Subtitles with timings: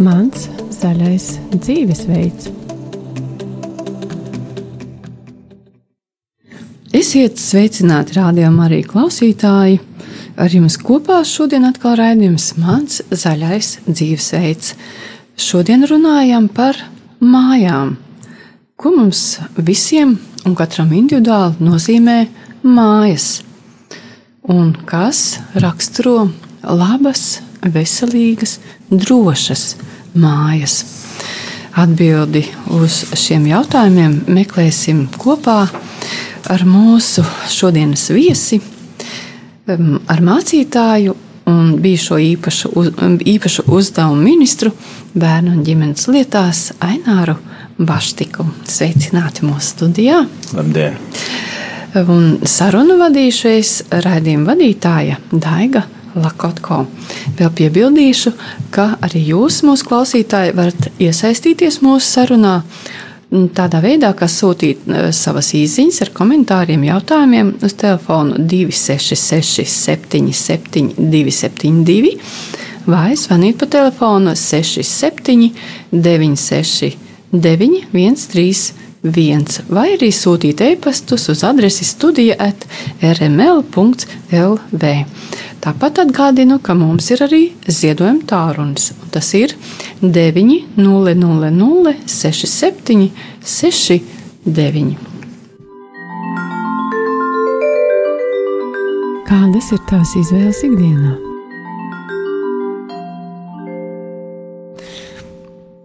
[0.00, 1.24] Mans zaļais
[1.56, 2.52] dzīvesveids.
[6.94, 9.80] Esiet sveicināti rādījumā arī klausītāji.
[10.38, 14.76] Ar jums kopā šodien atkal raidījums Mans zaļais dzīvesveids.
[15.34, 16.78] Šodien runājam par
[17.18, 17.96] mājām.
[18.78, 20.14] Ko mums visiem
[20.46, 22.20] un katram individuāli nozīmē
[22.62, 23.49] mājas?
[24.50, 26.24] Un kas raksturo
[26.66, 28.56] labas, veselīgas,
[28.90, 29.76] drošas
[30.18, 30.80] mājas?
[31.78, 32.42] Atbildi
[32.74, 35.60] uz šiem jautājumiem meklēsim kopā
[36.50, 38.58] ar mūsu šodienas viesi,
[39.70, 41.14] ar mācītāju
[41.50, 42.90] un bijušo īpašu, uz,
[43.34, 44.74] īpašu uzdevumu ministru
[45.14, 47.38] bērnu un ģimenes lietās Aināru
[47.78, 48.48] Baštiku.
[48.66, 50.24] Sveicināti mūsu studijā!
[50.58, 50.98] Labdien!
[51.98, 53.70] Un sarunu vadīšais
[54.04, 55.82] raidījuma vadītāja Daiga
[56.14, 56.84] Lakotko.
[57.38, 58.30] Vēl piebildīšu,
[58.70, 62.60] ka arī jūs, mūsu klausītāji, varat iesaistīties mūsu sarunā.
[63.30, 72.16] Tādā veidā, kā sūtīt eh, savas īsiņas ar komentāriem, jautājumiem uz telefonu 266, 77, 272,
[72.90, 75.50] vai zvanīt pa telefonu 67,
[75.90, 76.94] 96,
[77.34, 82.66] 913 viens, vai arī sūtīt e-pastus uz adresi studija at
[83.00, 84.84] rml.lv.
[85.60, 88.92] Tāpat atgādinu, ka mums ir arī ziedojuma tālrunis.
[89.12, 89.54] Tas ir
[90.00, 93.10] 900 67
[93.44, 94.96] 69.
[99.30, 101.12] Kādas ir tās izvēles ikdienā?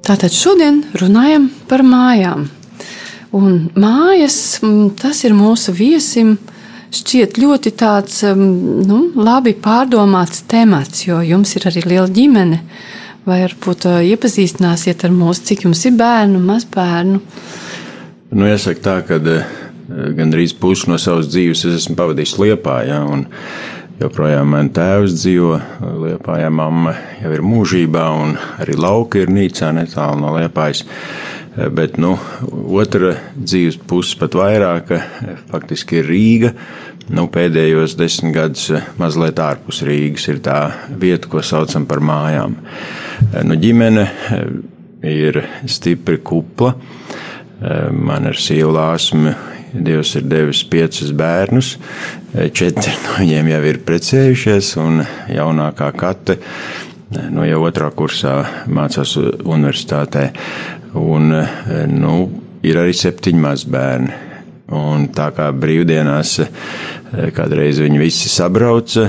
[0.05, 2.45] Tātad šodien runājam par mājām.
[3.35, 4.59] Un mājas,
[5.01, 6.35] tas ir mūsu viesim
[6.95, 12.61] šķiet ļoti tāds nu, labi pārdomāts temats, jo jums ir arī liela ģimene.
[13.25, 17.21] Vai varbūt iepazīstināsiet ar mūsu, cik jums ir bērnu, mazbērnu?
[18.35, 19.17] Nu, jāsaka tā, ka
[19.89, 23.01] gandrīz pusi no savas dzīves es esmu pavadījis Liepājā.
[23.01, 23.25] Ja,
[23.99, 25.57] joprojām man tēvs dzīvo
[26.05, 30.85] Liepājā, mamma jau ir mūžībā, un arī lauka ir nīcā netālu no Liepājas.
[31.55, 32.17] Bet nu,
[32.75, 34.91] otra dzīves puse, pat vairāk,
[35.51, 36.51] faktiski ir Rīga.
[37.15, 38.67] Nu, pēdējos desmit gadus
[38.99, 42.57] mazliet ārpus Rīgas ir tā vieta, ko saucam par mājām.
[43.47, 44.07] Nu, ģimene
[45.05, 46.73] ir stipri kupla.
[47.95, 49.31] Man ar sievu lāsmu
[49.75, 51.73] Dievs ir devis piecus bērnus,
[52.55, 55.01] četri no viņiem jau ir precējušies, un
[55.31, 56.37] jaunākā kate
[57.31, 58.37] nu, jau otrā kursā
[58.71, 60.29] mācās universitātē.
[60.95, 61.33] Un,
[61.91, 62.15] nu,
[62.65, 64.21] ir arī septiņi mazbērni.
[64.75, 66.39] Un tā kā brīvdienās
[67.35, 69.05] kādreiz viņi visi sabrauca,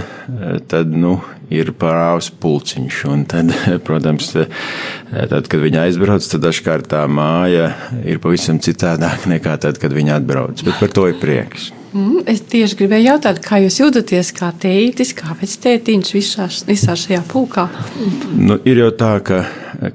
[0.69, 1.14] tad, nu,
[1.52, 3.00] ir parāvs pulciņš.
[3.10, 3.52] Un tad,
[3.86, 7.70] protams, tad, kad viņi aizbrauc, tad dažkārt tā māja
[8.04, 10.64] ir pavisam citādāk nekā tad, kad viņi atbrauc.
[10.66, 11.70] Bet par to ir prieks.
[11.96, 17.22] Mm, es tieši gribēju jautāt, kā jūs jūtaties kā tētis, kā vectētiņš visā, visā šajā
[17.30, 17.64] pulkā?
[18.36, 19.38] Nu, ir jau tā, ka,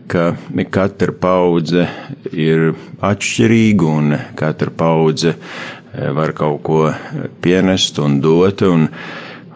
[0.09, 0.31] ka
[0.73, 1.85] katra paudze
[2.33, 2.71] ir
[3.05, 6.79] atšķirīga un katra paudze eh, var kaut ko
[7.43, 8.65] pienest un dot.
[8.65, 8.89] Un,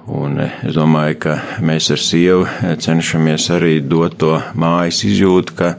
[0.06, 1.31] Un es domāju, ka
[1.66, 2.44] mēs ar sievu
[2.77, 5.72] cenšamies arī dot to mājas izjūtu, ka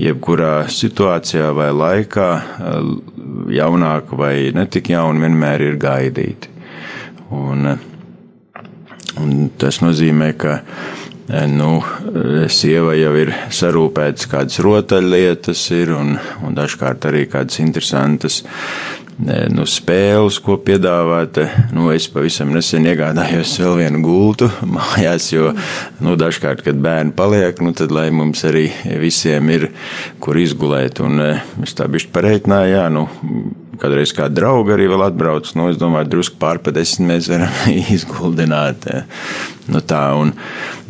[0.00, 2.28] jebkurā situācijā vai laikā
[3.54, 6.50] jaunāki vai netik jauni vienmēr ir gaidīti.
[7.36, 7.68] Un,
[9.20, 10.56] un tas nozīmē, ka
[11.52, 11.76] nu,
[12.50, 16.16] sieva jau ir sarūpētas kādas rotaļlietas, ir, un,
[16.46, 18.42] un dažkārt arī kādas interesantas
[19.52, 21.40] nu, spēles, ko piedāvāt.
[21.74, 25.52] Nu, es pavisam nesen iegādājos vēl vienu gultu mājās, jo
[26.04, 28.68] nu, dažkārt, kad bērni paliek, nu, tad lai mums arī
[29.00, 29.70] visiem ir,
[30.22, 31.02] kur izgulēt.
[31.04, 31.20] Un
[31.64, 33.06] es tā bišķi pareiķināju, jā, nu,
[33.80, 37.76] kādreiz kā draugi arī vēl atbrauc, nu, es domāju, drusku pār pa desmit mēs varam
[37.96, 38.88] izguldināt.
[39.70, 40.34] Nu, tā, un,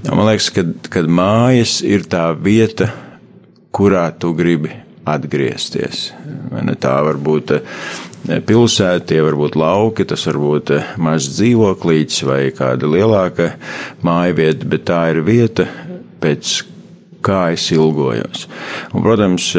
[0.06, 2.90] man liekas, ka, kad mājas ir tā vieta,
[3.74, 4.72] kurā tu gribi
[5.08, 6.10] atgriezties.
[6.80, 7.54] Tā var būt
[8.26, 13.54] pilsēta, tie var būt lauki, tas var būt eh, mazs dzīvoklīts vai kāda lielāka
[14.06, 15.66] māja vieta, bet tā ir vieta,
[16.20, 16.58] pēc
[17.24, 18.46] kā es ilgojos.
[18.94, 19.52] Un, protams,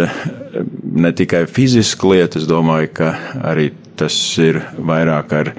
[0.81, 3.11] ne tikai fiziski lieta, es domāju, ka
[3.51, 5.53] arī tas ir vairāk ar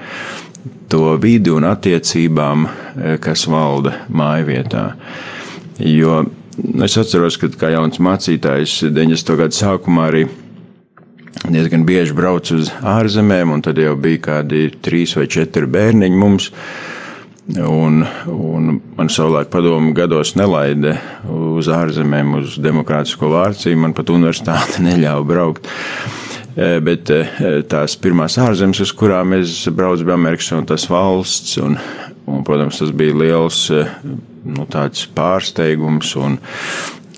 [0.91, 4.85] to vidi un attiecībām, eh, kas valda māja vietā.
[5.79, 6.23] Jo
[6.83, 9.37] es atceros, ka kā jauns mācītājs 90.
[9.39, 10.27] gadu sākumā arī
[11.49, 16.51] diezgan bieži braucu uz ārzemēm, un tad jau bija kādi trīs vai četri bērniņi mums.
[17.59, 20.93] Un, un man savulaik padomu gados nelaida
[21.27, 23.81] uz ārzemēm, uz demokrātisko vārcību.
[23.83, 25.67] Man pat universitāte neļāva braukt.
[26.53, 27.23] E, bet e,
[27.67, 31.57] tās pirmās ārzemes, uz kurām es braucu, bija Amerikas un tas valsts.
[31.59, 31.75] Un,
[32.29, 33.83] un, protams, tas bija liels e,
[34.47, 34.67] nu,
[35.17, 36.37] pārsteigums un,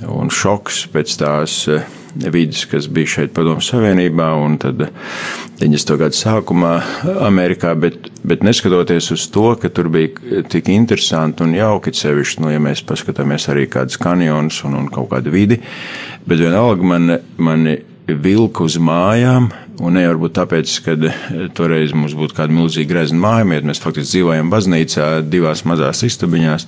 [0.04, 1.62] un šoks pēc tās
[2.16, 4.86] vidus, kas bija šeit Padomu Savienībā un tad
[5.60, 5.98] 90.
[6.00, 6.74] gadu sākumā
[7.28, 12.54] Amerikā, bet, bet neskatoties uz to, ka tur bija tik interesanti un jauki sevišķi, nu,
[12.54, 15.60] ja mēs paskatāmies arī kādas kanjonus un, un kaut kādu vidi,
[16.26, 19.50] bet vienalga man, mani vilka uz mājām,
[19.84, 20.96] un ne varbūt tāpēc, ka
[21.58, 26.68] toreiz mums būtu kāda milzīga grezna mājamiet, mēs faktiski dzīvojam baznīcā divās mazās istabiņās,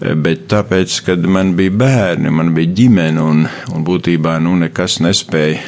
[0.00, 5.62] bet tāpēc, kad man bija bērni, man bija ģimene un, un būtībā nu, nekas nespēja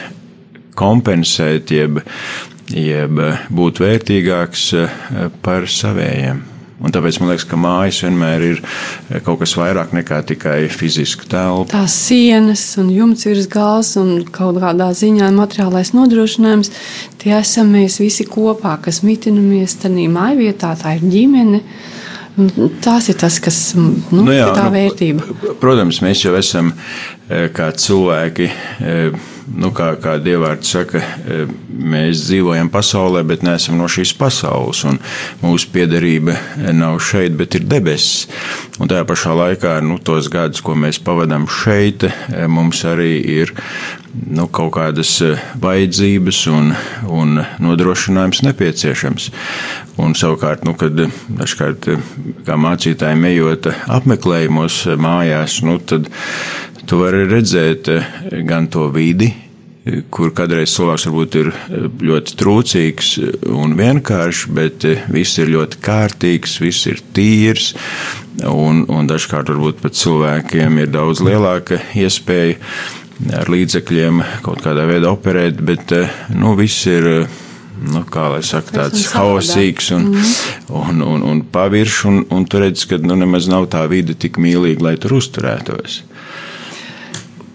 [0.78, 2.02] kompensēt, jeb,
[2.70, 3.18] jeb
[3.54, 5.02] būt vērtīgāks eh,
[5.42, 6.44] par savējiem.
[6.78, 8.60] Un tāpēc man liekas, ka mājas vienmēr ir
[9.26, 11.72] kaut kas vairāk nekā tikai fiziska telpa.
[11.72, 16.70] Tās sienas un jumts virs galvas un kaut kādā ziņā materiālais nodrošinājums,
[17.18, 21.64] tie esam mēs visi kopā, kas mitinamies tajā mājvietā, tā ir ģimene.
[21.64, 21.98] Uh,
[22.84, 25.54] Tās ir tas, kas nu, nu, jā, ir tā nu, vērtība.
[25.58, 28.46] Protams, mēs jau esam eh, kā cilvēki,
[28.78, 29.18] eh,
[29.56, 34.84] nu, kā, kā Dievārds saka, eh, mēs dzīvojam pasaulē, bet neesam no šīs pasaules.
[35.42, 36.36] Mūsu piederība
[36.74, 38.28] nav šeit, bet ir debesis.
[38.78, 42.08] Un tajā pašā laikā, nu, tos gadus, ko mēs pavadām šeit,
[42.48, 43.54] mums arī ir
[44.26, 46.72] nu, kaut kādas eh, vajadzības un,
[47.12, 49.30] un nodrošinājums nepieciešams.
[49.98, 51.88] Un savukārt, nu, kad dažkārt
[52.46, 56.06] kā mācītājiem ejot apmeklējumos mājās, nu, tad
[56.88, 58.08] tu vari redzēt eh,
[58.48, 59.30] gan to vidi,
[60.12, 61.46] kur kādreiz cilvēks varbūt ir
[62.04, 63.12] ļoti trūcīgs
[63.56, 67.70] un vienkāršs, bet viss ir ļoti kārtīgs, viss ir tīrs,
[68.44, 72.58] un, un dažkārt varbūt pat cilvēkiem ir daudz lielāka iespēja
[73.38, 77.12] ar līdzekļiem kaut kādā veidā operēt, bet eh, nu, viss ir.
[77.22, 77.44] Eh,
[77.78, 80.30] nu, kā lai saka, tāds haosīgs un, mm.
[80.74, 84.40] un, un, un paviršs, un, un tu redz, ka nu, nemaz nav tā vide tik
[84.42, 86.00] mīlīga, lai tur uzturētos.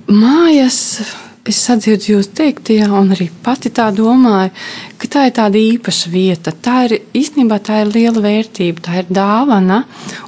[0.07, 0.99] Mājas,
[1.43, 4.53] es sadzirdu jūs teiktajā, un arī pati tā domāju,
[5.01, 6.53] ka tā ir tāda īpaša vieta.
[6.55, 9.81] Tā ir īstenībā tā ir liela vērtība, tā ir dāvana,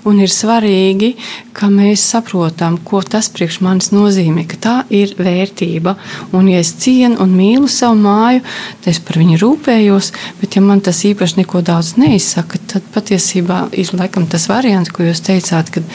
[0.04, 1.14] un ir svarīgi,
[1.56, 5.94] ka mēs saprotam, ko tas priekš manis nozīmē, ka tā ir vērtība.
[6.36, 8.44] Un, ja es cienu un mīlu savu māju,
[8.84, 13.70] tad es par viņu rūpējos, bet ja man tas īpaši neko daudz neizsaka, tad patiesībā
[13.80, 15.86] ir laikam tas variants, ko jūs teicāt, ka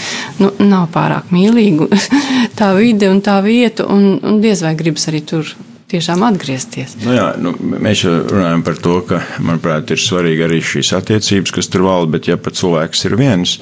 [0.40, 1.90] nu, nav pārāk mīlīga
[2.58, 5.50] tā vide un tā vieta, un, un diez vai gribas arī tur
[5.90, 6.94] tiešām atgriezties.
[7.02, 11.70] Nu jā, nu, mēs runājam par to, ka, manuprāt, ir svarīgi arī šīs attiecības, kas
[11.72, 13.56] tur valda, bet ja pat cilvēks ir viens,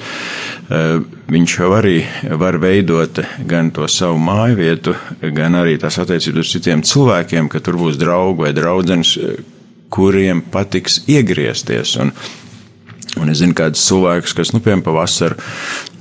[0.69, 0.99] eh,
[1.33, 1.97] viņš jau arī
[2.41, 7.63] var veidot gan to savu māju vietu, gan arī tās attiecības ar citiem cilvēkiem, ka
[7.65, 9.17] tur būs draugi vai draudzenes,
[9.89, 11.95] kuriem patiks iegriezties.
[11.97, 12.13] Un,
[13.17, 15.39] Un es zinu, kāds cilvēks, kas, nu, piemēram, pavasarī,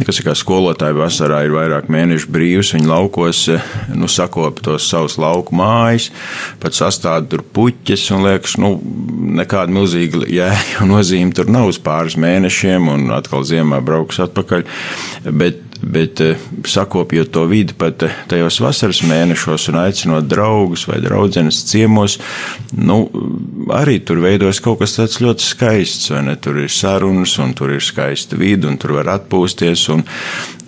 [0.04, 3.44] kas ir kā skolotāji, vasarā ir vairāk mēnešu brīvs, viņi laukos,
[3.96, 6.10] nu, sakopa tos savus lauku mājas,
[6.60, 8.74] pat sastāda tur puķes, un liekas, nu,
[9.40, 14.68] nekāda milzīga jēga un nozīme tur nav uz pāris mēnešiem, un atkal ziemā brauks atpakaļ.
[15.32, 16.36] Bet Bet eh,
[16.68, 22.18] sakopjot to vidi pat eh, tajos vasaras mēnešos un aicinot draugus vai draudzenes ciemos,
[22.76, 22.98] nu,
[23.72, 26.12] arī tur veidojas kaut kas tāds ļoti skaists.
[26.44, 29.86] Tur ir sarunas, un tur ir skaista vidi, un tur var atpūsties.
[29.94, 30.04] Un,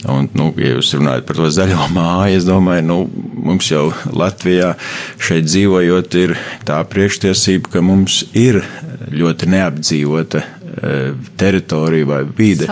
[0.09, 3.01] un, nu, ja jūs runājat par to zaļo māju, es domāju, nu,
[3.51, 4.73] mums jau Latvijā
[5.21, 6.37] šeit dzīvojot, ir
[6.69, 8.63] tā priekštiesība, ka mums ir
[9.11, 10.47] ļoti neapdzīvota
[11.37, 12.67] teritorija vai vide.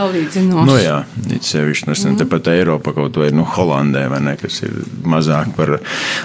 [0.48, 1.02] Nu, jā,
[1.34, 2.18] it sevišķi, nu, mm.
[2.22, 5.76] tepat Eiropa kaut vai, nu, Holandē, vai ne, kas ir mazāk par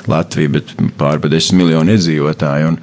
[0.07, 2.73] Latviju, bet pār pa desmit miljonu iedzīvotāju.
[2.73, 2.79] Un,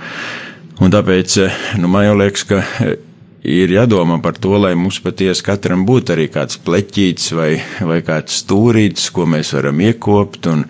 [0.84, 2.98] un tāpēc, eh, nu, man jau liekas, ka eh,
[3.42, 8.42] ir jādomā par to, lai mums patiesi katram būtu arī kāds pleķītis vai, vai kāds
[8.44, 10.66] stūrītis, ko mēs varam iekopt un,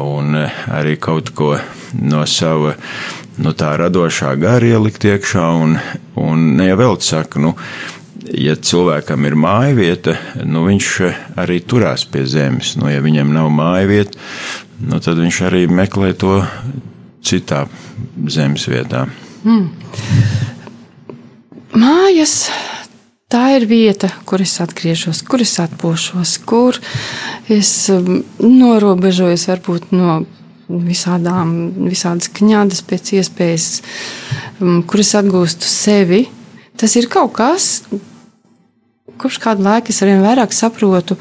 [0.00, 1.56] un arī kaut ko
[2.00, 2.76] no sava
[3.40, 5.46] nu, tā radošā gara ielikt iekšā.
[5.62, 5.78] Un,
[6.20, 7.54] un ne jau vēl saka, nu,
[8.36, 10.90] ja cilvēkam ir māja vieta, nu, viņš
[11.40, 12.76] arī turās pie zemes.
[12.80, 14.20] Nu, ja viņam nav māja vieta,
[14.84, 16.40] nu, tad viņš arī meklē to
[17.26, 17.64] citā
[18.28, 19.06] zemes vietā.
[19.44, 19.70] Mm.
[21.80, 22.42] Mājas.
[23.30, 26.74] Tā ir vieta, kur es atgriežos, kur es atpūšos, kur
[27.46, 30.16] es um, norobežojos varbūt no
[30.86, 31.56] visādām,
[31.88, 33.70] visādas kņādas pēc iespējas,
[34.60, 36.24] um, kuras atgūstu sevi.
[36.80, 37.82] Tas ir kaut kas,
[39.20, 41.16] kopš kāda laika es arvien vairāk saprotu,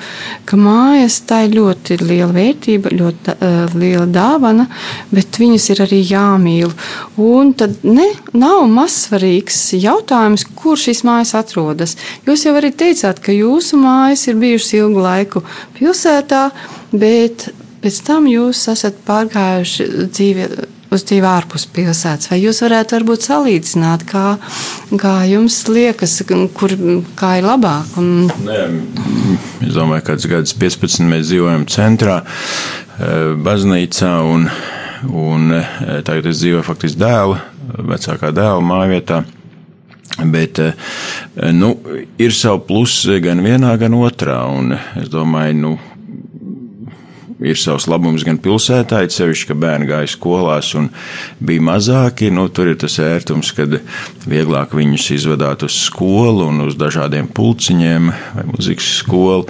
[0.48, 4.68] ka mājas tā ir ļoti liela vērtība, ļoti uh, liela dāvana,
[5.12, 6.74] bet viņas ir arī jāmīl.
[7.20, 11.98] Un tad ne, nav mazsvarīgs jautājums, kur šīs mājas atrodas.
[12.28, 15.44] Jūs jau arī teicāt, ka jūsu mājas ir bijušas ilgu laiku
[15.80, 16.50] pilsētā,
[16.96, 17.50] bet
[17.84, 20.50] pēc tam jūs esat pārgājuši dzīvi
[20.94, 22.30] uz dzīvi ārpus pilsētas.
[22.32, 24.26] Vai jūs varētu varbūt salīdzināt, kā,
[25.00, 26.20] kā jums liekas,
[26.58, 26.74] kur
[27.20, 27.94] kā ir labāk?
[28.02, 28.30] Un...
[28.46, 28.60] Nē,
[29.68, 34.48] es domāju, ka kāds gads 15 mēs dzīvojam centrā, eh, baznīcā, un,
[35.10, 37.44] un eh, tagad es dzīvoju faktiski dēla,
[37.94, 39.24] vecākā dēla mājvietā.
[40.26, 40.74] Bet eh,
[41.54, 41.76] nu,
[42.20, 44.42] ir savi plusi gan vienā, gan otrā.
[45.00, 45.78] Es domāju, nu,
[47.40, 50.90] ir savs labums gan pilsētā, it sevišķi, ka bērni gāja skolās un
[51.40, 52.32] bija mazāki.
[52.36, 53.78] Nu, tur ir tas ērtums, kad
[54.30, 59.48] vieglāk viņus izvadāt uz skolu un uz dažādiem pulciņiem vai muzikas skolu.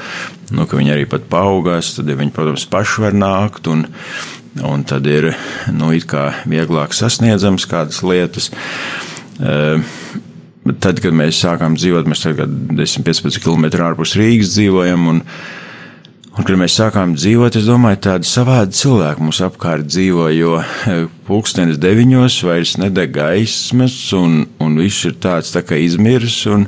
[0.54, 3.70] Nu, ka viņi arī pat paaugās, tad ja viņi, protams, paši var nākt.
[3.70, 3.86] Un,
[4.66, 5.32] un tad ir
[5.74, 5.92] nu,
[6.50, 8.52] vieglāk sasniedzams kādas lietas.
[9.40, 9.80] Uh,
[10.84, 15.08] tad, kad mēs sākām dzīvot, mēs tagad 10-15 km ārpus Rīgas dzīvojam.
[15.14, 15.24] Un,
[16.38, 20.98] Un, kad mēs sākām dzīvot, es domāju, tādi savādi cilvēki mums apkārt dzīvo, jo e,
[21.26, 26.44] pulkstenis deviņos vairs nedeg gaismas, un, un viss ir tāds tā kā izmirs.
[26.54, 26.68] Un,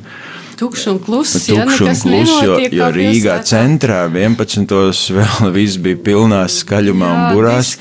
[0.61, 4.73] Tukšs un kluss, tukš ja, un klus, jo, jo Rīgā centrā 11.
[5.17, 7.71] vēl viss bija pilnā skaļumā Jā, un burās.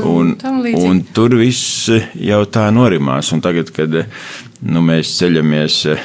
[0.00, 3.30] Un, un, un tur viss jau tā norimās.
[3.34, 5.98] Un tagad, kad nu, mēs ceļamies e,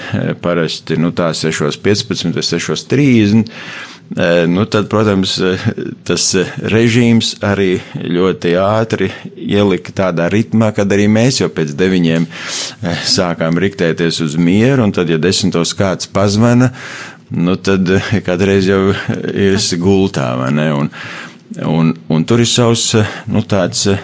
[0.43, 3.98] parasti nu, tā 6.15 vai 6.30
[4.49, 5.35] nu, tad, protams,
[6.07, 6.25] tas
[6.73, 12.27] režīms arī ļoti ātri ielika tādā ritmā, kad arī mēs jau pēc deviņiem
[13.05, 16.71] sākām riktēties uz mieru, un tad, ja desmitos kāds pazvana,
[17.29, 17.89] nu, tad
[18.27, 18.83] kādreiz jau
[19.29, 20.69] ir gultā, vai ne?
[20.83, 20.93] Un,
[21.65, 22.91] Un, un tur ir savs
[23.25, 23.41] nu,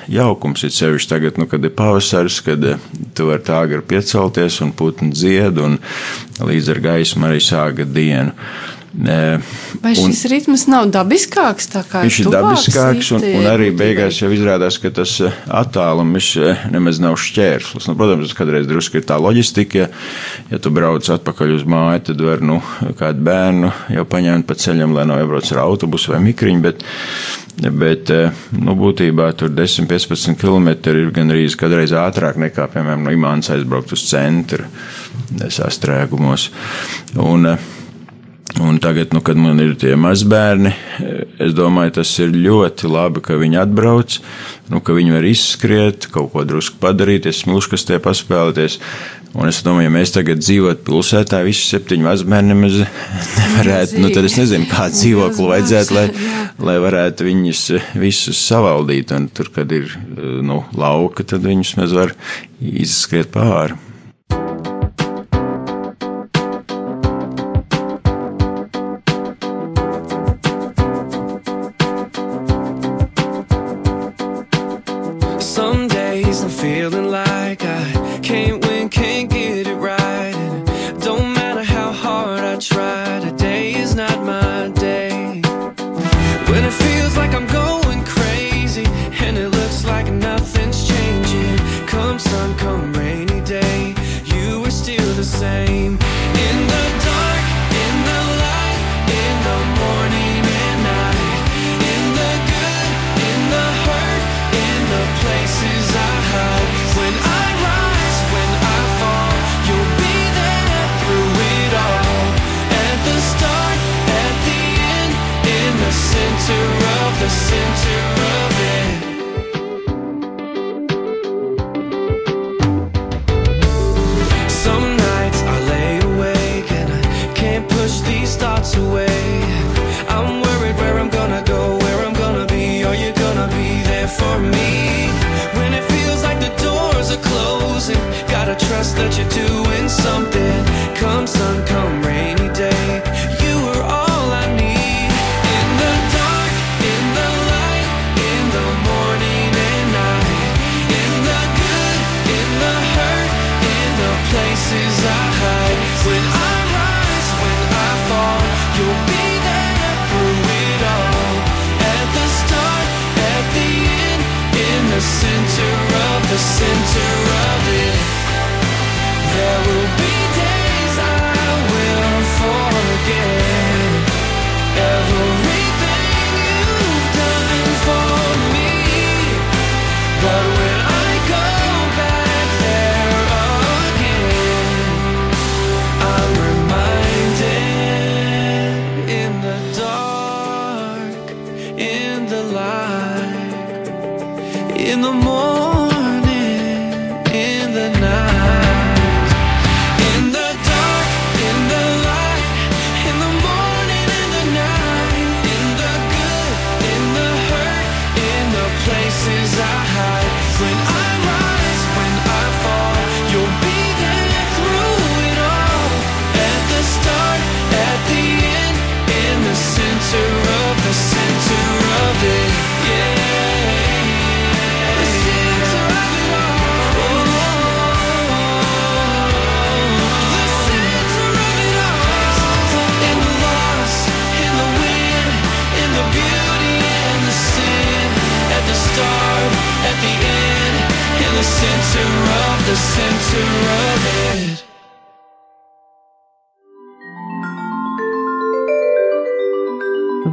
[0.09, 2.63] jaukums, ir sevišķi tagad, nu, kad ir pavasaris, kad
[3.13, 5.77] tu vari tā agri piecelties un putni dzied, un
[6.41, 8.33] līdz ar gaismu arī sāga dienu.
[8.95, 11.67] Vai šis un, ritms nav dabiskāks?
[11.91, 17.01] Viņš ir dabiskāks, un, un arī beigās jau izrādās, ka tas eh, attālums eh, nemaz
[17.03, 17.89] nav šķērslis.
[17.89, 19.89] Nu, protams, tas kādreiz drusku ir tā loģistika, ja,
[20.53, 22.61] ja tu brauc atpakaļ uz māju, tad var nu,
[22.99, 26.87] kādu bērnu jau paņemt pa ceļam, lai nav jābrauc ar autobusu vai mikriņu, bet,
[27.75, 33.15] bet eh, nu, būtībā tur 10-15 km ir gan arī kādreiz ātrāk nekā, piemēram, no
[33.15, 34.71] Imāns aizbraukt uz centru
[35.35, 36.53] sastrēgumos.
[37.19, 37.57] Un,
[38.61, 40.71] Un tagad, nu, kad man ir tie mazbērni,
[41.43, 44.15] es domāju, tas ir ļoti labi, ka viņi atbrauc,
[44.71, 48.79] nu, ka viņi var izskriet, kaut ko drusku padarīt, smilškastē paspēlēties.
[49.35, 52.77] Un es domāju, ja mēs tagad dzīvotu pilsētā, visi septiņi mazbērni nemaz
[53.41, 56.05] nevarētu, nu, tad es nezinu, kādu dzīvokli vajadzētu, lai,
[56.69, 57.65] lai varētu viņus
[57.99, 59.11] visus savaldīt.
[59.17, 62.15] Un tur, kad ir, nu, lauka, tad viņus mēs var
[62.63, 63.75] izskriet pāri.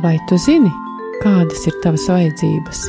[0.00, 0.70] Vai tu zini,
[1.20, 2.82] kādas ir tavas vajadzības?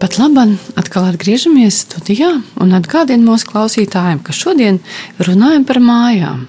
[0.00, 2.30] Pat labi, atkal atgriežamies studijā
[2.60, 4.80] un atgādinu mūsu klausītājiem, ka šodien
[5.22, 6.46] runājam par mājām.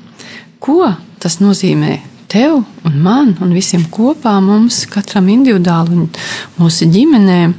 [0.63, 0.87] Ko
[1.21, 1.99] tas nozīmē
[2.31, 6.09] tev un man un visiem kopā, mums katram individuāli un
[6.57, 7.53] mūsu ģimenēm?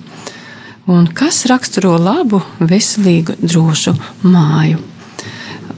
[0.91, 3.95] Un kas raksturo labu, veselīgu, drošu
[4.26, 4.83] māju?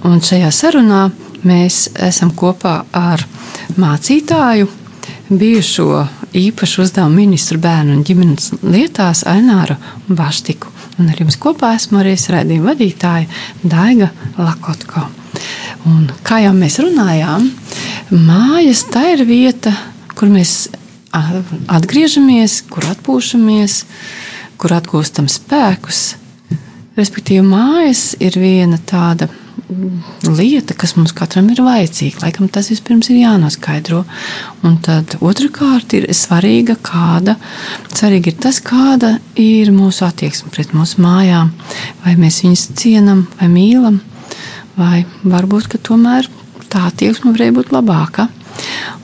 [0.07, 1.05] Un šajā sarunā
[1.47, 3.23] mēs esam kopā ar
[3.81, 4.69] mācītāju,
[5.29, 6.07] bijušo
[6.37, 9.77] īpašu uzdevumu ministru bērnu un ģimenes lietās Aināru
[10.09, 10.73] Baštiku.
[11.01, 13.27] Un ar jums kopā esmu arī raidījuma vadītāja
[13.63, 15.07] Daiga Lakotko.
[15.87, 17.51] Un, kā jau mēs runājām,
[18.11, 19.75] mājas tā ir vieta,
[20.17, 20.69] kur mēs
[21.13, 23.81] atgriežamies, kur atpūšamies,
[24.61, 26.17] kur atgūstam spēkus.
[26.97, 29.29] Respektīvi, mājas ir viena tāda
[30.23, 32.23] lieta, kas mums katram ir vajadzīga.
[32.23, 34.05] Laikam tas vispirms ir jānoskaidro.
[34.67, 37.37] Un tad otrkārt ir svarīga kāda,
[37.91, 41.53] svarīgi ir tas, kāda ir mūsu attieksme pret mūsu mājām.
[42.05, 44.01] Vai mēs viņus cienam vai mīlam,
[44.79, 46.31] vai varbūt, tomēr
[46.71, 48.29] tā attieksme varēja būt labāka.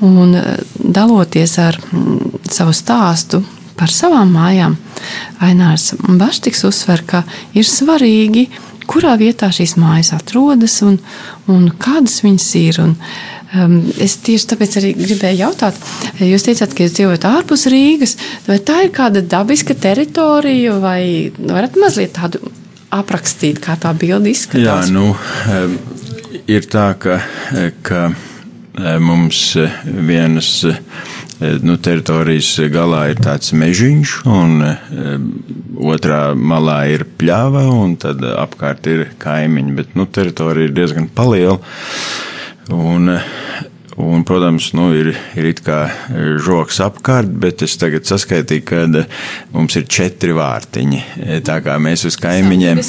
[0.03, 3.43] Un eh, daloties ar mm, savu stāstu
[3.77, 4.77] par savām mājām,
[5.43, 7.23] Ainārs Baštiks uzsver, ka
[7.57, 8.47] ir svarīgi
[8.93, 10.99] kurā vietā šīs mājas atrodas un,
[11.51, 12.81] un kādas viņas ir.
[12.83, 12.95] Un,
[13.57, 15.79] um, es tieši tāpēc arī gribēju jautāt,
[16.21, 18.17] jūs teicāt, ka jūs dzīvojat ārpus Rīgas,
[18.49, 21.03] vai tā ir kāda dabiska teritorija, vai
[21.39, 22.43] varat mazliet tādu
[22.93, 24.65] aprakstīt, kā tā bilde izskatās?
[24.67, 25.15] Jā, nu,
[26.51, 27.23] ir tā, ka,
[27.87, 28.11] ka
[29.01, 29.53] mums
[29.83, 31.22] vienas Eh,
[31.65, 35.15] nu, teritorijas galā ir tāds mežiņš, un eh,
[35.93, 39.77] otrā malā ir pļāva, un tad apkārt ir kaimiņi.
[39.79, 41.59] Bet nu, teritorija ir diezgan liela.
[42.73, 43.11] Un,
[44.03, 45.85] Un, protams, nu, ir, ir it kā
[46.43, 48.81] žoks apkārt, bet es tagad saskaitīju, ka
[49.55, 51.03] mums ir četri vārtiņi.
[51.47, 52.81] Tā kā mēs uz kaimiņiem,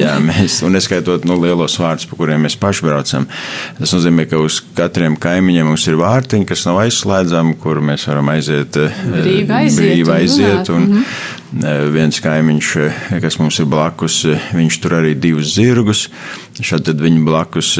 [0.00, 3.28] jā, mēs, un neskaitot nu, lielos vārdus, pa kuriem mēs paši braucam,
[3.78, 8.32] tas nozīmē, ka uz katriem kaimiņiem mums ir vārtiņi, kas nav aizslēdzami, kur mēs varam
[8.32, 9.78] aiziet brīvi aiziet.
[9.82, 11.41] Brīvi aiziet un, un, mm -hmm.
[11.52, 12.68] Viens kaimiņš,
[13.20, 14.22] kas mums ir blakus,
[14.56, 16.06] viņš tur arī divus zirgus.
[16.62, 17.74] Šad tad viņi blakus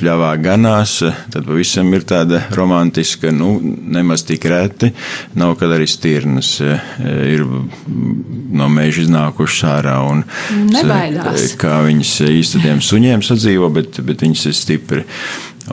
[0.00, 0.98] pļāvā ganās.
[1.32, 4.92] Tad pavisam ir tāda romantiska, nu, nemaz tik reti.
[5.40, 9.98] Nav, kad arī stirnas ir no meža iznākušas ārā.
[10.08, 10.24] Un,
[10.68, 11.54] Nebaidās.
[11.60, 15.06] Kā viņas īsteniem suņiem sadzīvo, bet, bet viņas ir stipri.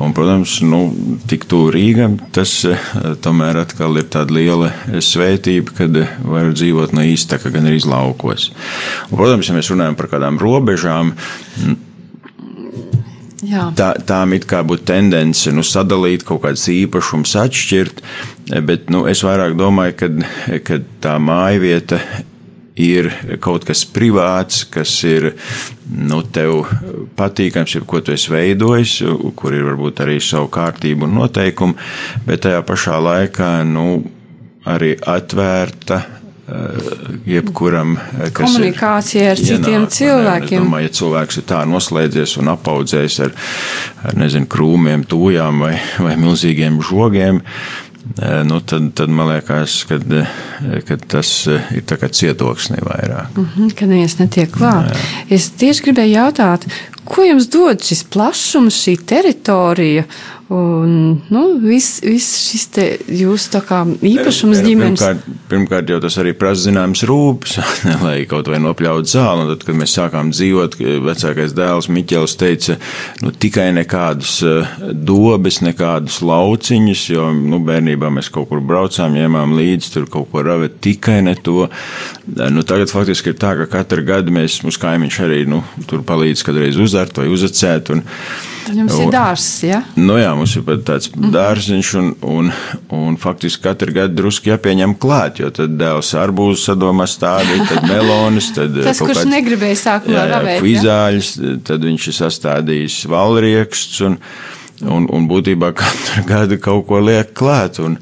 [0.02, 0.80] Un, protams, nu,
[1.30, 2.90] tik tuvu Rīgam, tas eh,
[3.24, 8.50] tomēr atkal ir tāda liela svētība, kad var dzīvot no īstaka gan arī laukos.
[9.10, 11.16] Un, protams, ja mēs runājam par kādām robežām,
[13.46, 13.68] Jā.
[13.78, 18.00] Tā, tām it kā būtu tendence nu, sadalīt kaut kādas īpašumus, atšķirt,
[18.66, 20.16] bet nu, es vairāk domāju,
[20.66, 22.00] ka tā māja vieta
[22.76, 23.10] ir
[23.44, 25.32] kaut kas privāts, kas ir
[25.96, 26.66] nu, tev
[27.16, 28.98] patīkams, ir ko tu esi veidojis,
[29.40, 31.80] kur ir varbūt arī savu kārtību un noteikumu,
[32.28, 33.88] bet tajā pašā laikā nu,
[34.66, 36.90] arī atvērta eh,
[37.30, 40.60] jebkuram, eh, kas komunikācija ar citiem ienāk, cilvēkiem.
[40.60, 43.36] Es domāju, ja cilvēks ir tā noslēdzies un apaudzējis ar,
[44.10, 47.40] ar nezinu, krūmiem, tūjām vai, vai milzīgiem žogiem,
[48.46, 50.00] nu, tad, tad man liekas, ka,
[50.88, 53.36] ka tas ir tā kā cietoksnī vairāk.
[53.36, 54.92] Mm -hmm, kad neviens netiek klāt.
[54.94, 55.00] Jā.
[55.30, 56.68] Es tieši gribēju jautāt,
[57.04, 60.04] ko jums dod šis plašums, šī teritorija
[60.46, 65.02] Un, nu, viss vis šis te jūsu tā kā īpašums ģimenes.
[65.02, 67.56] Pirmkārt, pirmkārt jau tas arī prasa zināms rūpes,
[68.06, 69.42] lai kaut vai nopļaut zāli.
[69.42, 70.78] Un tad, kad mēs sākām dzīvot,
[71.08, 72.78] vecākais dēls Miķels teica,
[73.26, 79.58] nu, tikai nekādus eh, dobes, nekādus lauciņus, jo, nu, bērnībā mēs kaut kur braucām, ņēmām
[79.58, 81.72] līdzi tur kaut ko ravet, tikai ne to.
[82.54, 86.46] Nu, tagad faktiski ir tā, ka katru gadu mēs, mums kaimiņš arī, nu, tur palīdz
[86.46, 87.96] kādreiz uzart vai uzacēt.
[87.98, 88.06] Un,
[88.74, 89.82] Jums ir dārsts, ja?
[90.00, 91.34] Nu jā, mums ir pat tāds mm -hmm.
[91.36, 92.52] dārziņš, un, un,
[92.90, 98.52] un faktiski katru gadu drusku jāpieņem klāt, jo tad dēls arbūzu sadomā stādīt, tad melonis,
[98.56, 101.58] tad Tas, kurš kāds, negribēja sākumā ravēt, kvizāļus, ja?
[101.64, 104.18] tad viņš ir sastādījis valrieksts, un,
[104.82, 107.80] un, un būtībā katru gadu kaut ko liek klāt.
[107.80, 107.98] Un,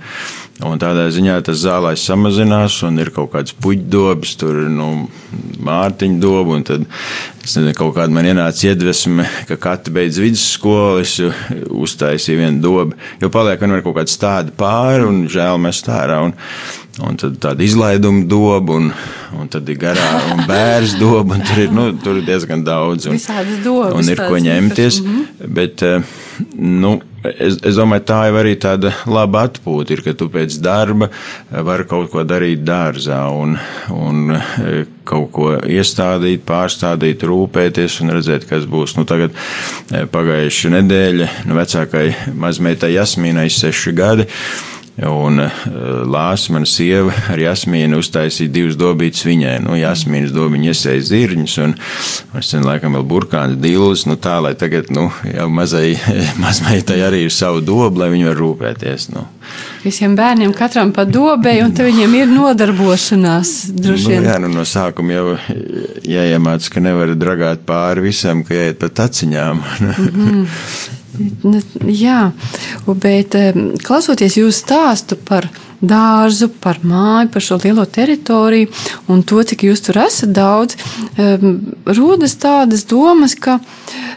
[0.63, 5.09] Un tādā ziņā tas zālājs samazinās, un ir kaut kāds puķdobs, tur nu,
[5.63, 6.59] mārtiņa doba.
[6.63, 6.85] Tad
[7.41, 11.17] nezinu, kaut kāda man ienāca iedvesma, ka katra beidz vidusskolu, es
[11.67, 12.99] uztaisīju vienu dobu.
[13.19, 16.21] Jo paliek vienmēr kaut kāds tādi pāri, un žēl mest ārā.
[16.29, 16.35] Un,
[17.03, 18.91] un tad tāda izlaiduma doba, un,
[19.35, 23.09] un tad ir garā un bērns doba, un tur ir, nu, tur ir diezgan daudz.
[23.11, 23.97] Un, Visādas dobas.
[23.99, 25.01] Un ir ko ņemties.
[25.03, 25.55] Mm -hmm.
[25.59, 26.22] bet, uh,
[26.53, 26.93] nu,
[27.23, 31.09] es, es domāju, tā jau arī tāda laba atpūta ir, ka tu pēc darba
[31.51, 33.55] vari kaut ko darīt dārzā un,
[33.93, 34.37] un
[35.07, 38.97] kaut ko iestādīt, pārstādīt, rūpēties un redzēt, kas būs.
[38.97, 39.35] Nu, tagad
[40.13, 42.07] pagājuši nedēļa, nu, vecākai
[42.39, 44.29] mazmeitai Jasmīnai seši gadi.
[45.01, 45.53] Un uh,
[46.05, 49.55] Lāsa, mana sieva, ar Jasmīnu uztaisīja divas dobītas viņai.
[49.65, 51.73] Nu, Jasmīnas dobiņa iesēja zirņus, un
[52.37, 55.95] es ten laikam vēl burkāns dilus, nu tā, lai tagad, nu, jau mazai,
[56.43, 59.09] mazmeitai arī ir savu dobu, lai viņi var rūpēties.
[59.15, 59.25] Nu.
[59.81, 64.21] Visiem bērniem katram pa dobei, un te viņiem ir nodarbošanās, droši vien.
[64.21, 65.37] Nu, jā, nu no sākuma jau
[66.05, 69.63] jāiemāc, ka nevar dragāt pāri visam, ka jāiet pa taciņām.
[69.81, 71.01] mm -hmm.
[71.93, 72.31] Jā,
[72.87, 73.35] bet
[73.85, 75.49] klausoties jūsu stāstu par
[75.81, 78.69] dārzu, par māju, par šo lielo teritoriju
[79.11, 80.77] un to, cik jūs tur esat daudz,
[81.85, 83.59] rodas tādas domas, ka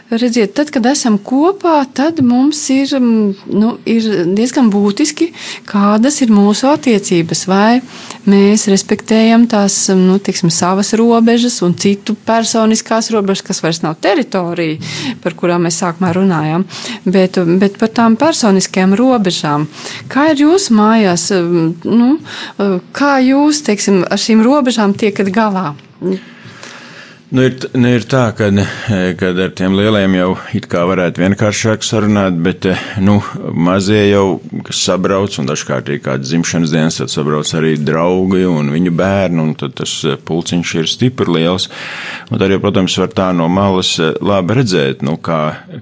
[0.09, 5.29] redziet, tad, kad esam kopā, tad mums ir, nu, ir diezgan būtiski,
[5.67, 7.43] kādas ir mūsu attiecības.
[7.47, 7.81] Vai
[8.27, 14.79] mēs respektējam tās nu, tiksim, savas robežas un citu personiskās robežas, kas vairs nav teritorija,
[15.23, 16.65] par kurām mēs sākumā runājām,
[17.05, 19.67] bet, bet par tām personiskajām robežām.
[20.11, 21.29] Kā ir jūsu mājās?
[21.83, 22.09] Nu,
[22.97, 25.71] kā jūs teiksim, ar šīm robežām tiekat galā?
[27.27, 32.37] Nu, ir, nu, ir tā, ka ar tiem lieliem jau it kā varētu vienkāršāk sarunāt,
[32.39, 32.63] bet
[33.03, 33.17] nu,
[33.51, 34.37] mazie jau,
[34.71, 39.51] sabrauc, un dažkārt ir kāds dzimšanas dienas, tad sabrauc arī draugi un viņu bērni, un
[39.59, 41.67] tad tas pulciņš ir stipri liels.
[42.31, 45.41] Un tad, jau, protams, var tā no malas labi redzēt, nu, kā,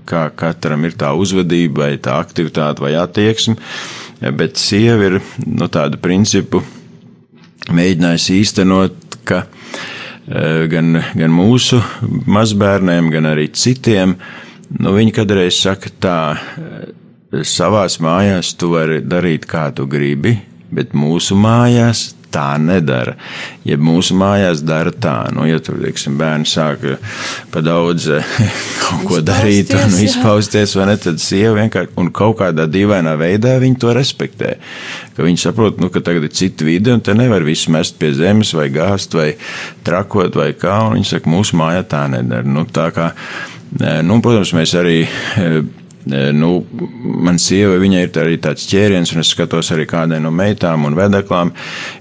[0.09, 3.59] kā katram ir tā uzvedība, vai tā aktivitāte, vai attieksme,
[4.19, 6.63] bet sieva ir nu, tādu principu
[7.73, 9.45] mēģinājusi īstenot, ka
[10.25, 11.77] Eh, gan, gan mūsu
[12.25, 14.15] mazbērniem, gan arī citiem.
[14.81, 20.39] Nu, viņi kādreiz saka tā, eh, savās mājās tu vari darīt, kā tu gribi,
[20.73, 23.15] bet mūsu mājās tā nedara.
[23.65, 27.21] Ja mūsu mājās dara tā, nu, ja tur, teiksim, bērni sāk eh,
[27.53, 28.35] pa daudz eh,
[28.83, 33.55] kaut ko darīt un izpausties, vai ne, tad sieva vienkārši un kaut kādā dīvainā veidā
[33.63, 34.55] viņi to respektē.
[35.15, 38.11] Ka viņi saprot, nu, ka tagad ir cita vide un te nevar visu mest pie
[38.17, 39.31] zemes vai gāzt vai
[39.87, 42.47] trakot vai kā, un viņi saka, mūsu mājā tā nedara.
[42.47, 43.11] Nu, tā kā,
[43.79, 44.99] eh, nu, protams, mēs arī
[46.05, 46.49] nu,
[47.25, 50.97] man sieva, viņai ir arī tāds ķēriens, un es skatos arī kādai no meitām un
[50.97, 51.53] vedeklām,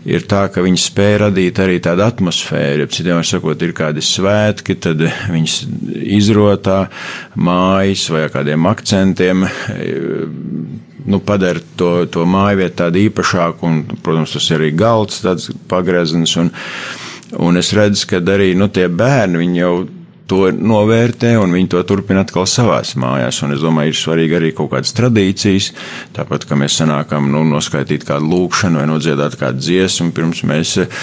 [0.05, 2.85] ir tā, ka viņi spēja radīt arī tādu atmosfēru.
[2.85, 5.59] Ja citiem var sakot, ir kādi svētki, tad viņas
[6.19, 6.85] izrotā
[7.35, 9.47] mājas vai kādiem akcentiem
[11.05, 15.51] nu, padara to, to māju vietu tādu īpašāku, un, protams, tas ir arī galds, tāds
[15.69, 16.51] pagrezens, un,
[17.45, 19.75] un es redzu, ka arī, nu, tie bērni, jau
[20.31, 23.43] to novērtē un viņi to turpina atkal savās mājās.
[23.45, 25.71] Un es domāju, ir svarīgi arī kaut kādas tradīcijas,
[26.17, 31.03] tāpat, ka mēs sanākam, nu, noskaitīt kādu lūkšanu vai nodziedāt kādu dziesmu, pirms mēs eh,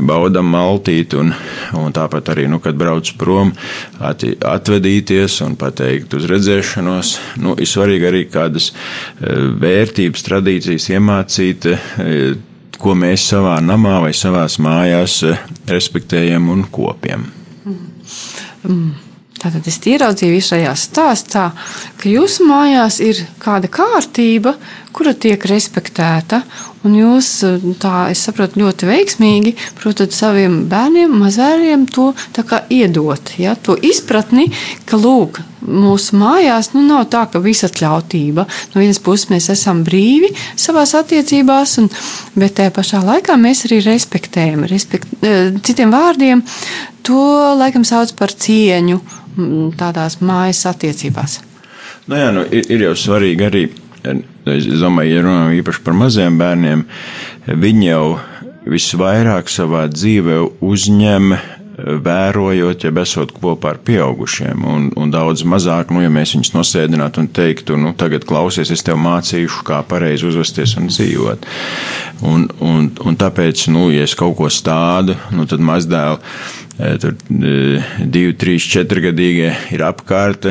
[0.00, 1.34] baudam maltīt, un,
[1.78, 3.52] un tāpat arī, nu, kad brauc prom,
[4.00, 7.12] at, atvedīties un pateikt uz redzēšanos,
[7.44, 12.32] nu, ir svarīgi arī kādas eh, vērtības, tradīcijas iemācīt, eh,
[12.82, 15.20] ko mēs savā namā vai savās mājās
[15.68, 17.28] respektējam un kopjam.
[17.62, 17.91] Mm.
[19.42, 21.48] Tātad es ieraudzīju šajā stāstā,
[21.98, 24.54] ka jūsu mājās ir kāda kārtība,
[24.92, 26.42] kura tiek respektēta,
[26.86, 27.28] un jūs
[27.82, 32.12] tā, es saprotu, ļoti veiksmīgi, protams, saviem bērniem, mazēriem to
[32.72, 34.48] iedot, ja, to izpratni,
[34.88, 38.46] ka, lūk, mūsu mājās nu, nav tā, ka visatļautība.
[38.72, 41.90] No vienas puses mēs esam brīvi savās attiecībās, un,
[42.34, 44.66] bet tajā pašā laikā mēs arī respektējam.
[44.70, 46.42] Respekt, eh, citiem vārdiem,
[47.06, 47.22] to
[47.58, 49.00] laikam sauc par cieņu
[49.78, 51.40] tādās mājas attiecībās.
[52.10, 53.62] Nu jā, nu, ir, ir jau svarīgi arī,
[54.02, 56.84] es domāju, ja runājam īpaši par maziem bērniem,
[57.46, 58.04] viņi jau
[58.68, 61.34] visvairāk savā dzīvē uzņem
[61.82, 67.22] vērojot, ja esot kopā ar pieaugušiem, un, un daudz mazāk, nu, ja mēs viņus nosēdinātu
[67.22, 71.48] un teiktu, nu, tagad klausies, es tev mācīšu, kā pareizi uzvesties un dzīvot.
[72.28, 76.20] Un, un, un tāpēc, nu, ja es kaut ko stādu, nu, tad mazdēlu
[77.02, 80.48] tur divi, trīs, četri gadīgie ir apkārt.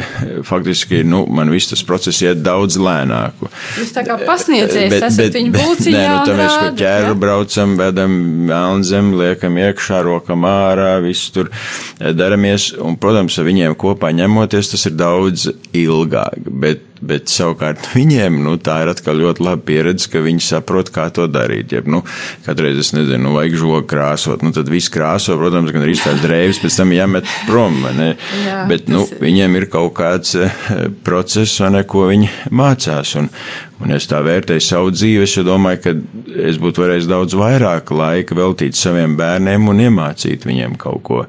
[0.47, 3.41] Faktiski, nu, man viss tas process iet daudz lēnāk.
[3.79, 5.95] Jūs tā kā pasniedzējis, bet, esat bet, viņu būciņā.
[5.97, 8.19] Nē, nu, tā mēs ko ķēru braucam, vedam
[8.51, 11.51] melnzem, liekam iekšā, rokam ārā, visu tur
[11.99, 12.71] daramies.
[12.81, 16.47] Un, protams, ar viņiem kopā ņemoties, tas ir daudz ilgāk.
[16.61, 21.09] Bet bet savukārt viņiem nu, tā ir atkal ļoti laba pieredze, ka viņi saprot, kā
[21.13, 21.73] to darīt.
[21.75, 22.03] Jeb, nu,
[22.45, 26.21] katreiz es nezinu, nu, vajag žogu krāsot, nu, tad viss krāso, protams, gan arī tās
[26.23, 27.81] drēbes, pēc tam jāmet prom.
[27.81, 29.19] Jā, bet nu, ir...
[29.23, 30.37] viņiem ir kaut kāds
[31.05, 33.17] process, ne, ko viņi mācās.
[33.21, 33.29] Un,
[33.81, 35.93] Un es tā vērtēju savu dzīvi, es domāju, ka
[36.49, 41.23] es būtu varējis daudz vairāk laika veltīt saviem bērniem un iemācīt viņiem kaut ko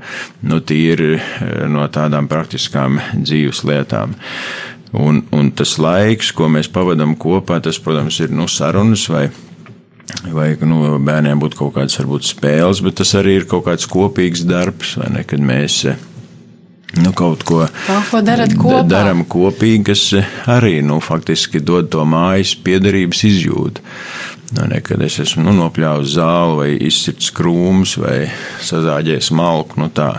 [0.48, 1.14] nu, tīri
[1.72, 4.12] no tādām praktiskām dzīves lietām.
[4.92, 9.30] Un, un tas laiks, ko mēs pavadām kopā, tas, protams, ir nu, sarunas vai
[10.32, 14.44] vai nu, bērniem būtu kaut kādas varbūt spēles, bet tas arī ir kaut kāds kopīgs
[14.44, 15.78] darbs, vai ne, kad mēs
[17.00, 17.62] nu, kaut ko,
[18.60, 20.04] ko daram kopīgi, kas
[20.50, 23.86] arī nu, faktiski dod to mājas piederības izjūtu.
[24.52, 28.26] Nu, nekad es esmu nu, nopļāvis zāli, vai izsirts krūmus, vai
[28.60, 29.80] sazāģējis malku.
[29.80, 30.10] Nu, tā.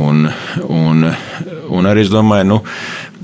[0.00, 0.30] un,
[0.64, 1.10] un,
[1.68, 2.58] un arī es domāju, nu,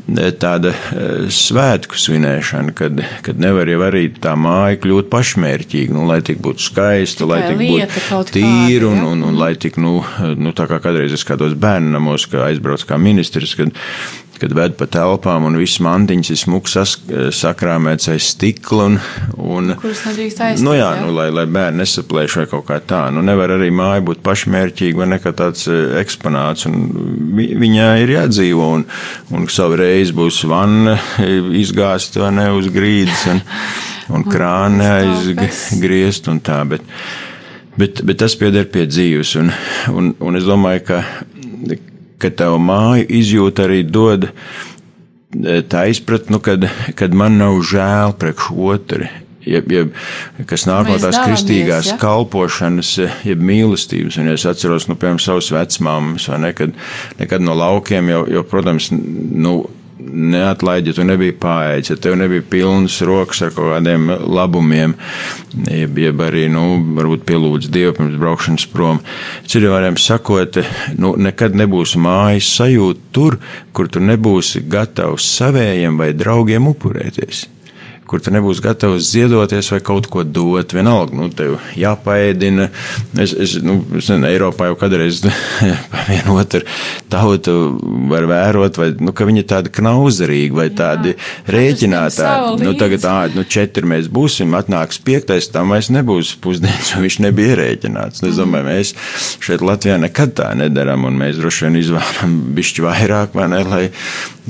[0.06, 6.20] tāda e, svētku svinēšana, kad, kad nevar jau arī tā māja kļūt pašmērķīga, nu, lai
[6.26, 9.98] tik būtu skaista, lai tik būtu tīra un, un, un, un lai tik, nu,
[10.38, 13.74] nu tā kā kādreiz es kādos bērnu namos, ka aizbrauc kā ministrs, kad
[14.40, 16.76] kad ved pa telpām un viss mantiņas ir smuks
[17.36, 18.86] sakrāmēts aiz stikla.
[18.86, 18.98] Un,
[19.40, 20.64] un, Kurus nedrīkst aizstāt?
[20.66, 21.04] Nu jā, jā?
[21.04, 23.06] Nu, lai, lai bērni nesaplēš vai kaut kā tā.
[23.14, 26.68] Nu nevar arī māja būt pašmērķīga vai nekā tāds e, eksponāts.
[26.70, 26.86] Un
[27.36, 28.86] viņā ir jādzīvo un,
[29.36, 33.42] un savu reizi būs vanna e, izgāzt vai ne uz grīdas un,
[34.16, 36.60] un krāne aizgriezt un tā.
[36.68, 36.84] Bet,
[37.80, 39.36] bet, bet tas pieder pie dzīves.
[39.42, 39.52] Un,
[39.94, 41.04] un, un es domāju, ka
[42.22, 46.66] ka tavu māju izjūta arī dod e, tā izpratni, nu, kad,
[46.98, 49.08] kad man nav žēl priekš otru.
[49.46, 49.92] Jeb, jeb,
[50.50, 51.96] kas nāk no tās kristīgās ja?
[52.02, 54.18] kalpošanas, e, jeb mīlestības.
[54.18, 56.74] Un es atceros, nu, piemēram, savus vecmāmas, vai nekad,
[57.20, 59.60] nekad no laukiem, jo, jo protams, nu,
[60.12, 64.94] neatlaid, ja tu nebija pāēdis, ja tev nebija pilnas rokas ar kaut kādiem labumiem,
[65.70, 66.66] jeb, jeb arī, nu,
[66.98, 69.02] varbūt pielūdz Dievu pirms braukšanas prom.
[69.48, 70.60] Citiem vārdiem sakot,
[71.00, 73.40] nu, nekad nebūs mājas sajūta tur,
[73.76, 77.46] kur tu nebūsi gatavs savējiem vai draugiem upurēties
[78.06, 80.74] kur tu nebūsi gatavs ziedoties vai kaut ko dot.
[80.76, 82.68] Vienalga, nu, tev jāpaēdina.
[83.22, 85.22] Es, es, nu, es nezinu, Eiropā jau kādreiz
[86.10, 86.62] vienu otru
[87.12, 87.54] tautu
[88.10, 91.16] var vērot, vai, nu, ka viņi ir tādi knauzerīgi vai tādi
[91.50, 92.62] rēķinātāji.
[92.62, 97.20] Nu, tagad, ā, nu, četri mēs būsim, atnāks piektais, tam vairs nebūs pusdienas, jo viņš
[97.26, 98.22] nebija rēķināts.
[98.22, 98.94] Nu, es domāju, mēs
[99.44, 103.84] šeit Latvijā nekad tā nedaram, un mēs droši vien izvēlam bišķi vairāk, vai ne, lai,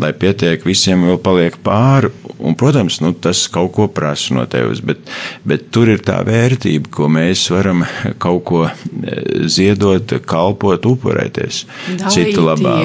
[0.00, 2.12] lai pietiek visiem vēl paliek pāri.
[2.36, 5.02] Un, protams, nu, tas kaut ko prasa no tevis, bet,
[5.46, 7.84] bet tur ir tā vērtība, ko mēs varam
[8.22, 12.76] kaut ko e, ziedot, kalpot, upurēties dalīties, citu labā.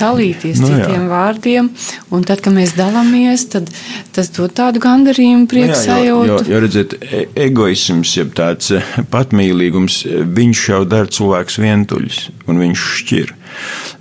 [0.00, 1.08] Dalīties nu, citiem jā.
[1.10, 1.72] vārdiem,
[2.14, 3.72] un tad, kad mēs dalāmies, tad
[4.14, 6.30] tas dod tādu gandarījumu, prieku nu, sajūtu.
[6.30, 10.02] Jo, jo, redziet, e, egoisms, jeb tāds e, patmīlīgums,
[10.40, 13.36] viņš jau dara cilvēks vientuļs, un viņš šķir.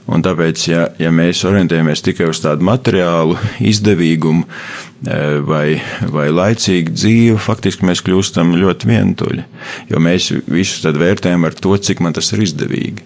[0.09, 5.65] Un tāpēc, ja, ja mēs orientējamies tikai uz tādu materiālu izdevīgumu e, vai,
[6.09, 9.45] vai laicīgu dzīvi, faktiski mēs kļūstam ļoti vientuļi.
[9.91, 13.05] Jo mēs visu tad vērtējam ar to, cik man tas ir izdevīgi.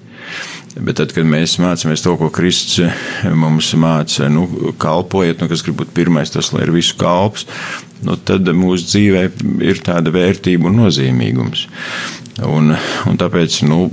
[0.74, 2.88] Bet tad, kad mēs mācāmies to, ko Kristus
[3.38, 4.48] mums māca, nu,
[4.82, 7.46] kalpojiet, nu, kas grib būt pirmais, tas lai ir visu kalps,
[8.08, 9.24] nu, tad mūsu dzīvē
[9.70, 11.68] ir tāda vērtība un nozīmīgums.
[12.50, 13.84] Un, un tāpēc, nu,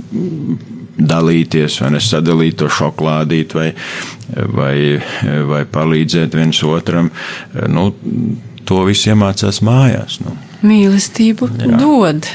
[1.07, 3.71] dalīties, vai nesadalīt to šokolādīt, vai,
[4.55, 4.75] vai,
[5.49, 7.11] vai palīdzēt viens otram.
[7.71, 7.89] Nu,
[8.67, 10.21] to viss iemācās mājās.
[10.25, 10.37] Nu.
[10.65, 11.75] Mīlestību Jā.
[11.81, 12.29] dod.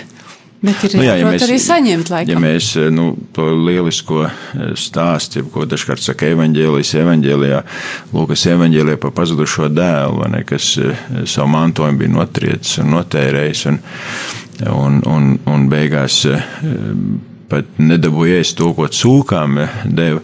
[0.67, 2.33] Bet ir nu, jā, ja mēs, arī saņemt laikam.
[2.33, 4.25] Ja mēs nu, to lielisko
[4.79, 7.61] stāstu, ko dažkārt saka evaņģēlijas evaņģēlijā,
[8.17, 10.73] Lūkas evaņģēlijā par pazudušo dēlu, ne, kas
[11.29, 13.81] savu mantojumu bija notriecis un notērējis, un,
[14.73, 16.23] un, un, un beigās
[17.51, 20.23] pat nedabūja ēst to, ko cūkām deva.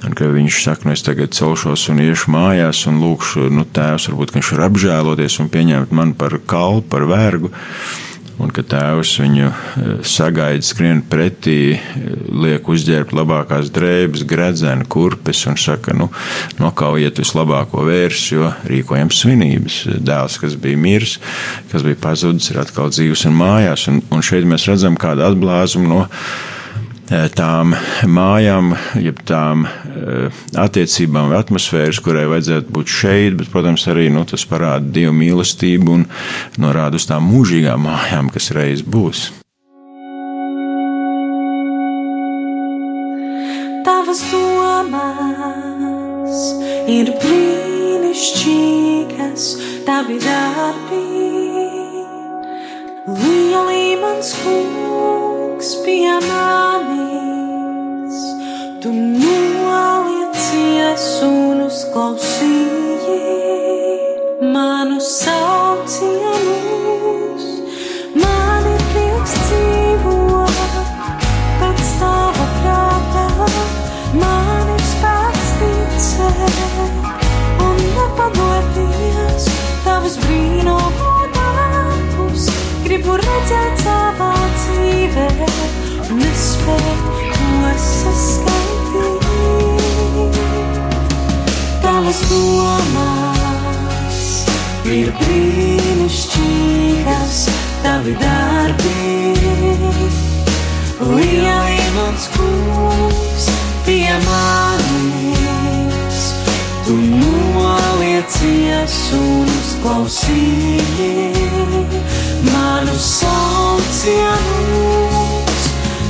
[0.00, 4.08] Un ka viņš saka, nu es tagad celšos un iešu mājās un lūkšu, nu tēvs,
[4.08, 7.50] varbūt viņš ir apžēloties un pieņemt mani par kalpu, par vergu.
[8.40, 9.54] Un ka tēvs viņu e,
[10.08, 16.06] sagaida, skrien pretī, e, liek uzģērbt labākās drēbes, gredzenu, kurpes un saka, nu,
[16.56, 19.82] nokaujiet vislabāko vērsu, jo rīkojam svinības.
[20.00, 21.18] Dēls, kas bija miris,
[21.68, 23.84] kas bija pazudis, ir atkal dzīves un mājās.
[23.92, 26.59] Un, un šeit mēs redzam kādu atblāzumu no Eh,
[27.10, 27.74] tām
[28.06, 28.70] mājām,
[29.02, 29.66] jeb tām
[30.58, 35.96] attiecībām vai atmosfēras, kurai vajadzētu būt šeit, bet, protams, arī nu, tas parāda dievu mīlestību
[35.98, 36.02] un
[36.62, 39.18] norāda uz tām mūžīgām mājām, kas reiz būs.
[43.86, 46.38] Tavas domas
[46.90, 49.44] ir brīnišķīgas
[49.88, 51.04] tavi darbi.
[53.10, 56.69] Lielī mans kungs pie manis,
[58.80, 63.16] tu noliecies un uzklausīji
[64.54, 67.44] manu saucienus.
[68.22, 70.56] Man ir prieks dzīvot
[71.60, 73.26] pēc tava prātā,
[74.22, 76.58] man ir spēks ticēt
[77.66, 79.44] un nepadoties
[79.84, 82.42] tavas brīnumu darbus.
[82.88, 85.28] Gribu redzēt savā dzīvē,
[86.16, 87.09] nespēt
[92.10, 94.18] Tavas domas
[94.90, 97.46] ir brīnišķīgas,
[97.84, 99.30] tavi darbi.
[101.06, 103.46] Lieli mans kungs
[103.86, 106.18] pie manis,
[106.88, 111.14] tu noliecies un uzklausīji
[112.50, 114.34] manu saucienus.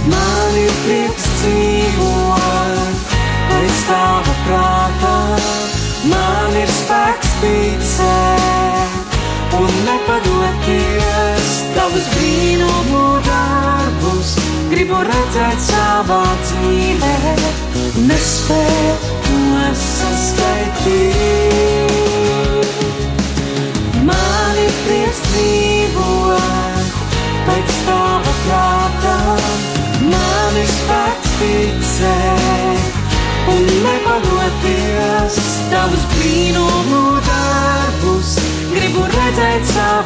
[0.09, 3.05] Man ir prieks dzīvot
[3.53, 5.21] pēc tava prātā,
[6.09, 9.17] man ir spēks ticēt
[9.59, 14.37] un nepadoties tavus brīnumu darbus.
[14.71, 17.17] Gribu redzēt savā dzīvē,
[18.07, 18.95] nespēju
[19.27, 19.41] to
[19.87, 21.41] saskaitīt.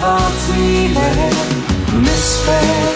[0.05, 1.29] Savā dzīvē,
[2.05, 2.94] nespēju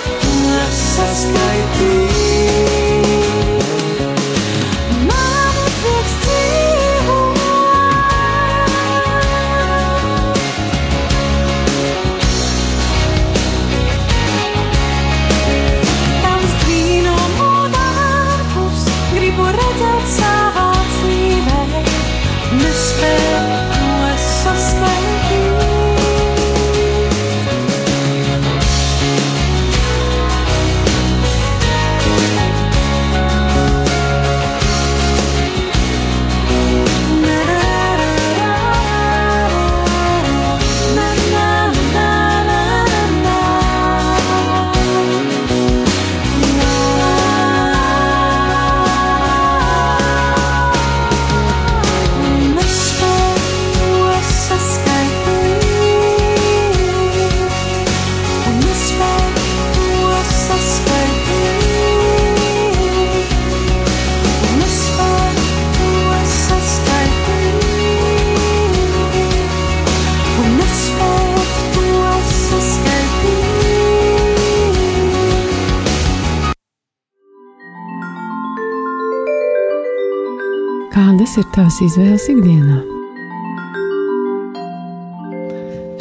[81.39, 82.79] ir tavas izvēles ikdienā?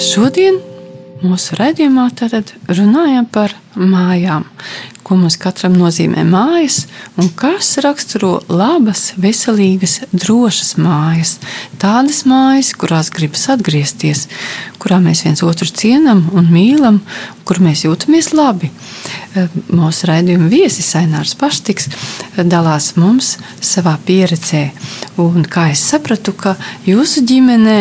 [0.02, 0.58] Šodien
[1.22, 1.58] mūsu
[2.34, 4.46] tad runājam par mājām,
[5.06, 6.84] ko mums katram nozīmē mājas
[7.18, 11.38] un kas raksturo labas, veselīgas, drošas mājas.
[11.82, 14.28] Tādas mājas, kurās gribas atgriezties,
[14.88, 17.02] kurā mēs viens otru cienam un mīlam,
[17.44, 18.70] kur mēs jūtamies labi.
[19.68, 21.90] Mūsu raidījuma viesis Ainārs Paštiks
[22.48, 24.70] dalās mums savā pieredzē.
[25.20, 26.56] Un kā es sapratu, ka
[26.88, 27.76] jūsu ģimenē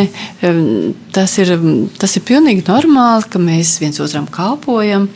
[1.15, 1.53] tas ir,
[2.01, 5.07] tas ir pilnīgi normāli, ka mēs viens otram kalpojam,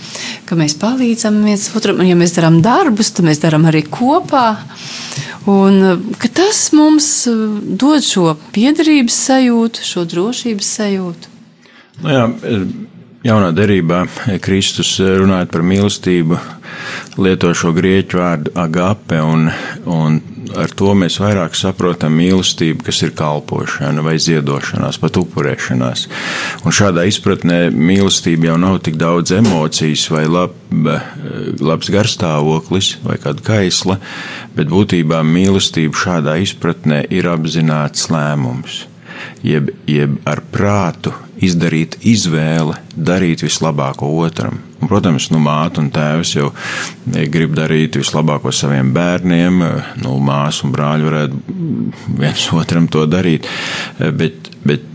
[0.46, 1.98] ka mēs palīdzam viens otram.
[1.98, 4.52] Un, ja mēs darām darbus, tad mēs darām arī kopā.
[5.50, 5.82] Un,
[6.38, 7.10] tas mums
[7.82, 11.39] dod šo piederības sajūtu, šo drošības sajūtu.
[12.00, 12.24] Nu jā,
[13.26, 14.04] jaunā derībā
[14.40, 16.38] Kristus runājot par mīlestību,
[17.20, 19.50] lieto šo grieķu vārdu agape, un,
[19.84, 20.20] un
[20.56, 26.06] ar to mēs vairāk saprotam mīlestību, kas ir kalpošana vai ziedošanās, pat upurēšanās.
[26.64, 30.56] Un šādā izpratnē mīlestība jau nav tik daudz emocijas vai lab,
[31.60, 33.98] labs garstāvoklis vai kāda kaisla,
[34.56, 38.86] bet būtībā mīlestība šādā izpratnē ir apzināts lēmums.
[39.46, 44.60] Jeb, jeb ar prātu izdarīt izvēle, darīt vislabāko otram.
[44.80, 46.50] Un, protams, nu, māte un tēvs jau
[47.32, 49.64] grib darīt vislabāko saviem bērniem.
[50.04, 51.58] Nu, māsa un brāļi varētu
[52.20, 53.48] viens otram to darīt.
[53.98, 54.86] Bet, bet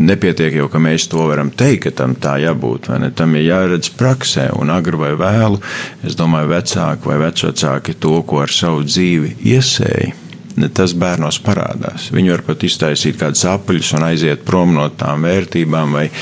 [0.00, 2.90] nepietiek jau, ka mēs to varam teikt, ka tam tā jābūt.
[3.16, 5.60] Tam ir jāredz praksē, un agri vai vēlu,
[6.06, 10.19] es domāju, vecāki vai vecāki to, ko ar savu dzīvi iesēja
[10.74, 12.08] tas bērnos parādās.
[12.14, 16.12] Viņi var pat iztaisīt kādus apaļus un aiziet prom no tām vērtībām vai e,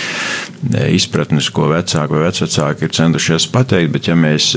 [0.94, 4.50] izpratnes, ko vecāki vai vecāki ir centušies pateikt, bet ja mēs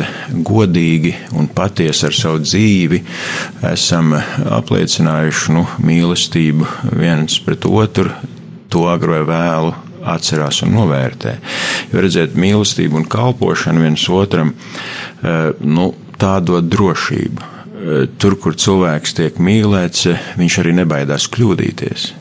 [0.48, 3.02] godīgi un patiesi ar savu dzīvi
[3.72, 4.16] esam
[4.60, 6.68] apliecinājuši nu, mīlestību
[7.00, 8.12] viens pret otru,
[8.72, 9.74] to agro vai vēlu
[10.12, 11.36] atcerās un novērtē.
[11.92, 15.92] Jo redzēt mīlestību un kalpošanu viens otram, e, nu,
[16.22, 17.51] tā dod drošību
[18.22, 20.08] tur, kur cilvēks tiek mīlēts,
[20.40, 22.12] viņš arī nebaidās kļūdīties.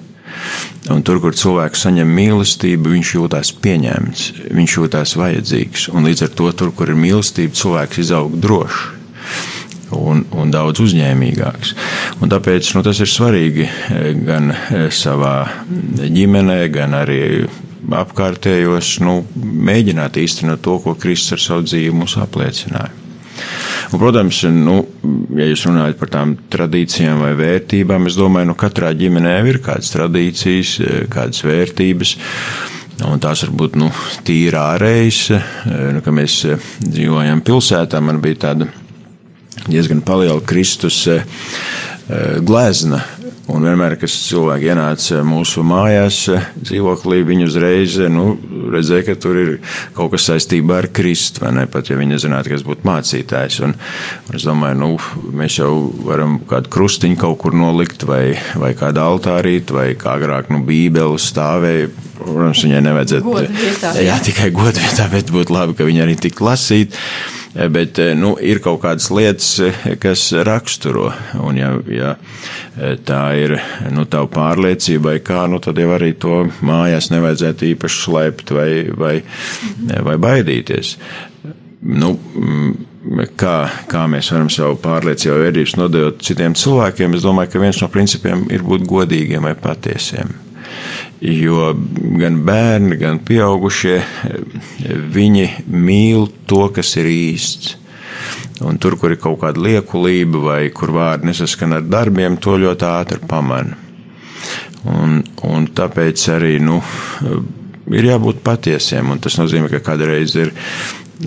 [0.90, 4.22] Un tur, kur cilvēks saņem mīlestību, viņš jūtas pieņemts,
[4.56, 5.90] viņš jūtas vajadzīgs.
[5.92, 8.88] Un līdz ar to, tur, kur ir mīlestība, cilvēks izaug drošs
[9.96, 11.74] un, un daudz uzņēmīgāks.
[12.22, 13.66] Un tāpēc nu, tas ir svarīgi
[14.26, 14.54] gan
[14.94, 15.34] savā
[16.00, 17.20] ģimenē, gan arī
[18.00, 22.92] apkārtējos nu, mēģināt īstenot to, ko Kristus ar savu dzīvi mums apliecināja.
[23.90, 24.76] Un, protams, nu,
[25.34, 29.90] ja jūs runājat par tām tradīcijām vai vērtībām, es domāju, nu, katrā ģimenē ir kādas
[29.94, 30.76] tradīcijas,
[31.10, 32.14] kādas vērtības.
[33.08, 33.88] Un tās var būt nu,
[34.28, 35.22] tīri ārējas,
[35.96, 36.42] nu, ka mēs
[36.84, 38.02] dzīvojam pilsētā.
[38.04, 38.68] Man bija tāda
[39.66, 41.06] diezgan liela Kristus
[42.46, 43.00] glezna
[43.50, 46.18] Un vienmēr, kad cilvēki ienāca mūsu mājās,
[46.60, 48.34] dzīvoklī, viņi uzreiz nu,
[48.70, 49.50] redzēja, ka tur ir
[49.96, 51.46] kaut kas saistībā ar Kristu?
[51.72, 53.58] Pat ja viņi nezinātu, kas būtu mācītājs.
[53.66, 53.74] Un,
[54.28, 54.90] un es domāju, nu,
[55.40, 55.72] mēs jau
[56.06, 61.18] varam kādu krustiņu kaut kur nolikt, vai, vai kādu altārīt, vai kā agrāk, nu, Bībeli
[61.20, 61.90] stāvēja.
[62.20, 63.24] Protams, viņai nevajadzētu.
[63.24, 64.08] Godvietā, jā.
[64.10, 66.98] jā, tikai godvietā, bet būtu labi, ka viņi arī tik lasīt.
[67.50, 69.48] Bet nu, ir kaut kādas lietas,
[69.98, 71.08] kas raksturo.
[71.42, 72.12] Un, ja, ja
[73.06, 73.56] tā ir
[73.90, 78.70] nu, tava pārliecība, vai kā, nu, tad jau arī to mājās nevajadzētu īpaši slēpt vai,
[78.94, 79.16] vai,
[80.06, 80.94] vai baidīties.
[81.90, 82.12] Nu,
[83.40, 83.56] kā,
[83.90, 87.90] kā mēs varam savu pārliecību vai vērtības nodot citiem cilvēkiem, es domāju, ka viens no
[87.90, 90.30] principiem ir būt godīgiem vai patiesiem.
[91.20, 91.74] Jo
[92.16, 93.98] gan bērni, gan pieaugušie,
[95.12, 97.76] viņi mīl to, kas ir īsts.
[98.64, 102.88] Un tur, kur ir kaut kāda liekulība vai kur vārdi nesaskan ar darbiem, to ļoti
[102.88, 103.76] ātri pamana.
[104.88, 106.80] Un, un tāpēc arī nu,
[107.92, 109.12] ir jābūt patiesiem.
[109.20, 110.54] Tas nozīmē, ka kādreiz ir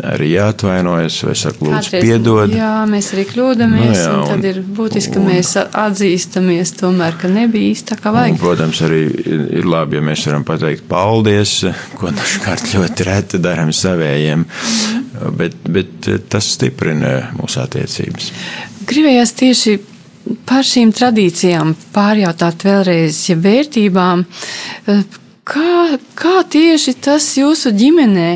[0.01, 2.55] arī jāatvainojas, vai saka, lūdzu, Kādreiz, piedod.
[2.55, 6.73] Jā, mēs arī kļūdāmies, no, jā, un, un tad ir būtiski, ka un, mēs atzīstamies
[6.79, 8.35] tomēr, ka nebija īsti tā kā vajag.
[8.35, 9.03] Un, protams, arī
[9.59, 11.55] ir labi, ja mēs varam pateikt paldies,
[11.99, 14.45] ko dažkārt ļoti reti darām savējiem,
[15.39, 18.31] bet, bet tas stiprina mūsu attiecības.
[18.89, 19.79] Gribējās tieši
[20.47, 24.25] par šīm tradīcijām pārjautāt vēlreiz, ja vērtībām,
[25.47, 25.71] kā,
[26.17, 28.29] kā tieši tas jūsu ģimenē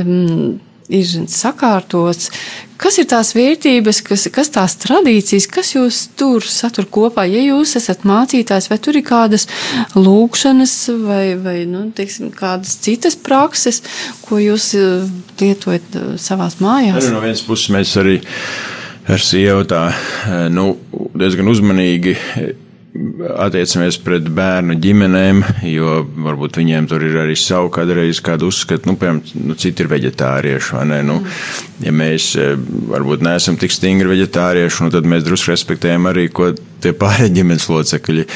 [0.00, 2.30] um, ir sakārtots.
[2.78, 7.24] Kas ir tās vērtības, kas, kas tās tradīcijas, kas jūs tur satur kopā?
[7.26, 9.48] Ja jūs esat mācītājs, vai tur ir kādas
[9.98, 13.82] lūkšanas, vai, vai nu, teiksim, kādas citas prakses,
[14.28, 15.10] ko jūs eh,
[15.42, 17.02] lietojat eh, savās mājās?
[17.02, 18.20] Arī no vienas puses mēs arī
[19.10, 20.70] ar sievu tā eh, nu,
[21.18, 22.14] diezgan uzmanīgi
[23.38, 28.96] attiecamies pret bērnu ģimenēm, jo varbūt viņiem tur ir arī savu kādreiz kādu uzskatu, nu,
[29.00, 31.00] piemēram, nu, citi ir veģetārieši, vai ne?
[31.06, 31.18] Nu,
[31.84, 32.50] ja mēs e,
[32.92, 37.66] varbūt neesam tik stingri veģetārieši, nu, tad mēs drusku respektējam arī, ko tie pārējie ģimenes
[37.70, 38.26] locekļi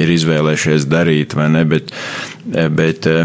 [0.00, 1.64] ir izvēlējušies darīt, vai ne?
[1.68, 1.92] Bet,
[2.52, 3.18] e, bet e,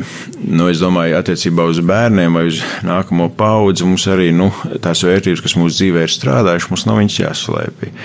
[0.46, 4.52] nu, es domāju, attiecībā uz bērniem vai uz nākamo paudzi mums arī, nu,
[4.84, 7.96] tās vērtības, kas mūsu dzīvē ir strādājušas, mums nav viņas jāslēpj.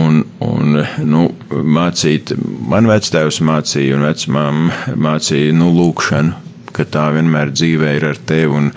[0.00, 2.34] Un, un, nu, mācīt
[2.70, 8.50] man vectēvs mācīja un vecmāma mācīja, nu, lūkšanu ka tā vienmēr dzīvē ir ar tevi,
[8.56, 8.70] un,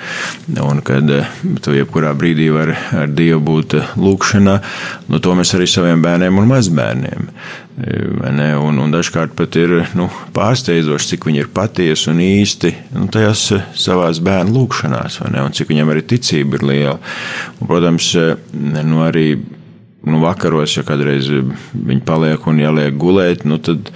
[0.63, 1.29] un kad eh,
[1.63, 4.55] tu jebkurā brīdī vari ar Dievu būt eh, lūkšanā,
[5.09, 7.29] nu, to mēs arī saviem bērniem un mazbērniem.
[7.73, 10.05] Ne, un, un dažkārt pat ir nu,
[10.35, 15.57] pārsteidzoši, cik viņi ir patiesi un īsti nu, tajās eh, savās bērnu lūkšanās, ne, un
[15.57, 16.99] cik viņam arī ticība ir liela.
[17.57, 18.13] Un, protams,
[18.53, 19.27] nu, arī
[20.03, 23.91] nu, vakaros, ja kādreiz viņi paliek un jāliek gulēt, nu, tad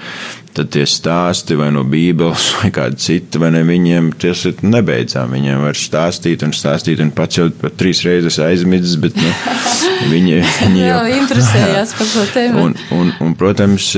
[0.55, 5.33] tad tie stāsti vai no Bībeles vai kāda cita, vai ne viņiem tas ir nebeidzām.
[5.37, 9.31] Viņiem var stāstīt un stāstīt, un pats jau pat trīs reizes aizmidzis, bet nu,
[10.13, 12.63] viņi, viņi jau interesējās par to tēmu.
[12.63, 13.91] Un, un, un, protams,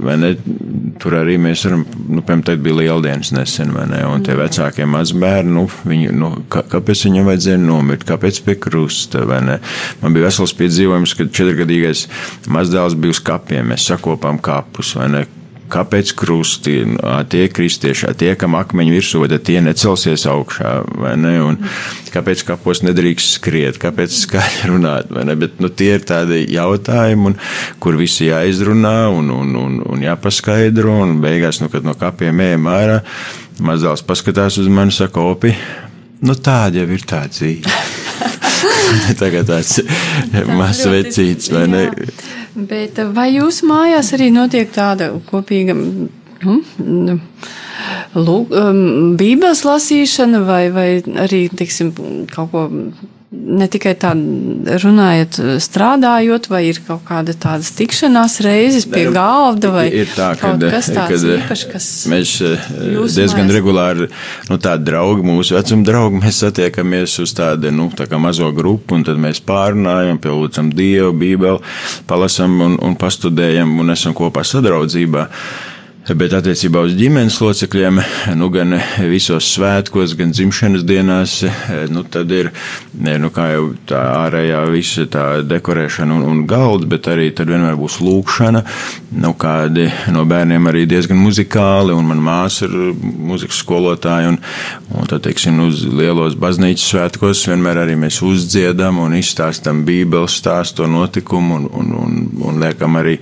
[0.00, 0.34] vai ne,
[1.00, 4.42] tur arī mēs varam, nu, piemēram, tad bija lieldienas nesen, vai ne, un tie mm.
[4.44, 9.58] vecākie mazbērni, nu, viņi, nu, kā, kāpēc viņam vajadzēja nomirt, kāpēc pie krusta, vai ne.
[10.02, 12.06] Man bija vesels piedzīvojums, kad četrgadīgais
[12.52, 15.26] mazdēls bija uz kapiem, mēs sakopām kapus, vai ne,
[15.70, 21.34] kāpēc krusti, ā, tie kristieši, tie, kam akmeņi virsū, tad tie necelsies augšā, vai ne?
[21.44, 21.58] Un
[22.14, 25.36] kāpēc kapos nedrīkst skriet, kāpēc skaļi runāt, vai ne?
[25.40, 27.38] Bet, nu, tie ir tādi jautājumi, un,
[27.82, 32.70] kur visi jāizrunā un, un, un, un jāpaskaidro, un beigās, nu, kad no kapiem ejam
[32.72, 33.00] ārā,
[33.64, 35.54] mazāls paskatās uz mani, saka, opi,
[36.24, 37.80] nu, tāda jau ir tā dzīve.
[39.20, 39.80] Tagad tāds
[40.48, 41.86] mazs vecīts, vai ne?
[41.88, 42.10] Jā.
[42.70, 47.20] Bet vai jūsu mājās arī notiek tāda kopīga nu,
[48.16, 48.82] lūk, um,
[49.20, 50.88] bībeles lasīšana vai, vai
[51.24, 51.92] arī, teiksim,
[52.32, 52.66] kaut ko
[53.30, 54.10] ne tikai tā
[54.82, 60.64] runājot, strādājot, vai ir kaut kāda tādas tikšanās reizes pie galda, vai ir tā, kad,
[60.72, 64.10] kas tāds īpašs, kas mēs eh, diezgan mājās- regulāri,
[64.50, 68.98] nu tādi draugi, mūsu vecuma draugi, mēs satiekamies uz tādu, nu, tā kā mazo grupu,
[68.98, 71.62] un tad mēs pārunājam, pielūdzam Dievu, Bībeli,
[72.10, 75.28] palasam un, un pastudējam un esam kopā sadraudzībā.
[76.10, 78.00] Bet attiecībā uz ģimenes locekļiem,
[78.34, 78.74] nu, gan
[79.06, 81.34] visos svētkos, gan dzimšanas dienās,
[81.92, 82.48] nu, tad ir,
[82.98, 87.78] nu, kā jau tā ārējā visa tā dekorēšana un, un galds, bet arī tad vienmēr
[87.78, 88.62] būs lūkšana,
[89.22, 92.74] nu, kādi no bērniem arī diezgan muzikāli, un man māsa ir
[93.30, 94.40] muzikas skolotāja, un,
[94.90, 100.90] un tad, teiksim, uz lielos baznīcas svētkos vienmēr arī mēs uzdziedam un izstāstam bībeles stāstu
[100.90, 103.20] notikumu un, un, un, un liekam arī,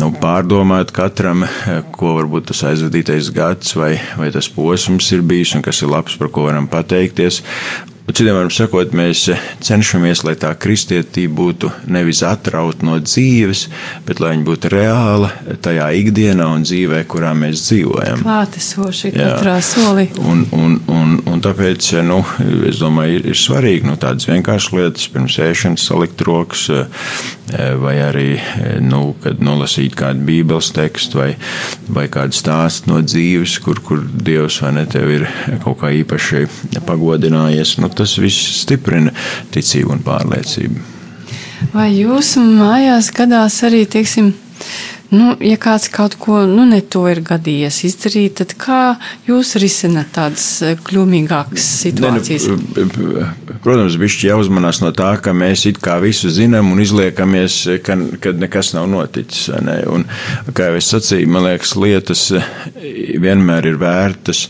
[0.00, 1.44] nu, pārdomāt katram,
[1.92, 6.16] ko varbūt tas aizvadītais gads vai, vai tas posms ir bijis un kas ir labs,
[6.20, 7.42] par ko varam pateikties.
[8.04, 9.22] Un Citiem vārdiem sakot, mēs
[9.64, 13.62] cenšamies, lai tā kristietība būtu nevis atrauta no dzīves,
[14.04, 15.30] bet lai viņa būtu reāla
[15.64, 18.20] tajā ikdienā un dzīvē, kurā mēs dzīvojam.
[18.20, 20.10] klātesoši katrā solī.
[20.20, 22.18] Un, un, un, un tāpēc, nu,
[22.68, 27.96] es domāju, ir, ir svarīgi nu, tādas vienkāršas lietas, pirms ēšanas salikt rokas, eh, vai
[28.04, 31.30] arī, eh, nu, kad nolasīt kādu bībeles tekstu vai,
[31.88, 35.26] vai kādu stāstu no dzīves, kur, kur Dievs vai ne tev ir
[35.64, 36.44] kaut kā īpaši
[36.84, 37.78] pagodinājies.
[37.80, 39.12] Nu, tas viss stiprina
[39.54, 40.90] ticību un pārliecību.
[41.74, 44.32] Vai jūsu mājās gadās arī, teiksim,
[45.14, 48.80] nu, ja kāds kaut ko nu, ne to ir gadījies izdarīt, tad kā
[49.28, 52.48] jūs risināt tādas eh, kļūmīgākas situācijas?
[52.50, 53.26] Ne, nu,
[53.64, 58.42] protams, bišķi jāuzmanās no tā, ka mēs it kā visu zinām un izliekamies, ka, kad
[58.42, 59.48] nekas nav noticis.
[59.64, 59.80] Ne?
[59.90, 60.08] Un,
[60.56, 62.26] kā jau es sacīju, man liekas, lietas
[63.24, 64.48] vienmēr ir vērtas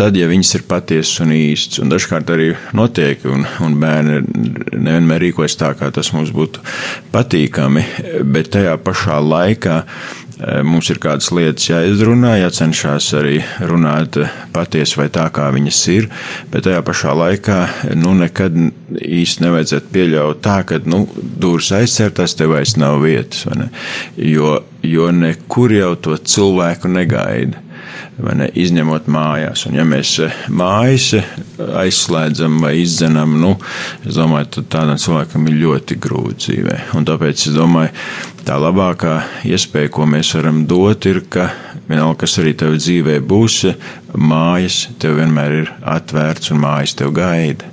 [0.00, 1.80] tad, ja viņas ir patiesas un īstas.
[1.82, 4.20] Un dažkārt arī notiek, un, un bērni
[4.72, 6.62] nevienmēr rīkojas tā, kā tas mums būtu
[7.12, 7.84] patīkami,
[8.32, 9.99] bet tajā pašā laikā eh,
[10.64, 13.38] mums ir kādas lietas jāizrunā, jācenšas arī
[13.68, 14.18] runāt
[14.54, 16.08] patiesi vai tā, kā viņas ir,
[16.52, 17.58] bet tajā pašā laikā
[18.00, 18.56] nu, nekad
[19.00, 23.46] īsti nevajadzētu pieļaut tā, ka nu, durvis aizcērtās, tev vairs nav vietas,
[24.16, 27.69] jo, jo nekur jau to cilvēku negaida
[28.36, 29.64] ne, izņemot mājās.
[29.68, 31.12] Un ja mēs eh, mājas
[31.80, 33.54] aizslēdzam vai izdzenam, nu,
[34.04, 36.76] es domāju, tad tādam cilvēkam ir ļoti grūti dzīvē.
[36.98, 37.94] Un tāpēc es domāju,
[38.46, 39.16] tā labākā
[39.48, 41.50] iespēja, ko mēs varam dot, ir, ka
[41.88, 43.62] vienalga, kas arī tev dzīvē būs,
[44.14, 47.69] mājas tev vienmēr ir atvērts un mājas tev gaida.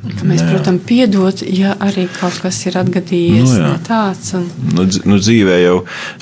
[0.00, 3.72] Ka mēs, protams, piedot, ja arī kaut kas ir atgadījies Nu, jā.
[3.84, 4.32] tāds.
[4.38, 5.74] Un, Nu, nu, dzīvē jau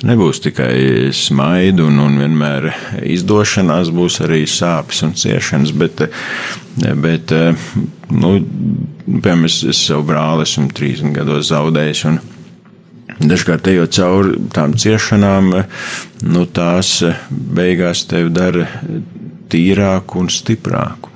[0.08, 2.72] nebūs tikai smaidu un, un vienmēr
[3.06, 6.02] izdošanās, būs arī sāpes un ciešanas, bet,
[7.04, 7.34] bet
[8.10, 8.32] nu,
[9.06, 12.02] piemēram, es, es savu brāli esmu 30 gados zaudējis.
[12.10, 12.18] Un,
[13.18, 15.48] Dažkārt ejot cauri tām ciešanām,
[16.30, 17.00] nu, tās
[17.30, 18.66] beigās tevi dara
[19.50, 21.10] tīrāku un stiprāku.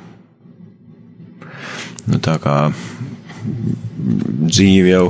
[2.08, 2.56] Nu, tā kā
[4.02, 5.06] dzīve jau,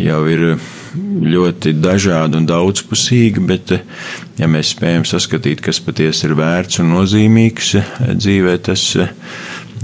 [0.00, 0.44] jau ir
[0.98, 3.74] ļoti dažāda un daudzpusīga, bet,
[4.40, 7.74] ja mēs spējam saskatīt, kas patiesi ir vērts un nozīmīgs
[8.18, 8.84] dzīvē, tas,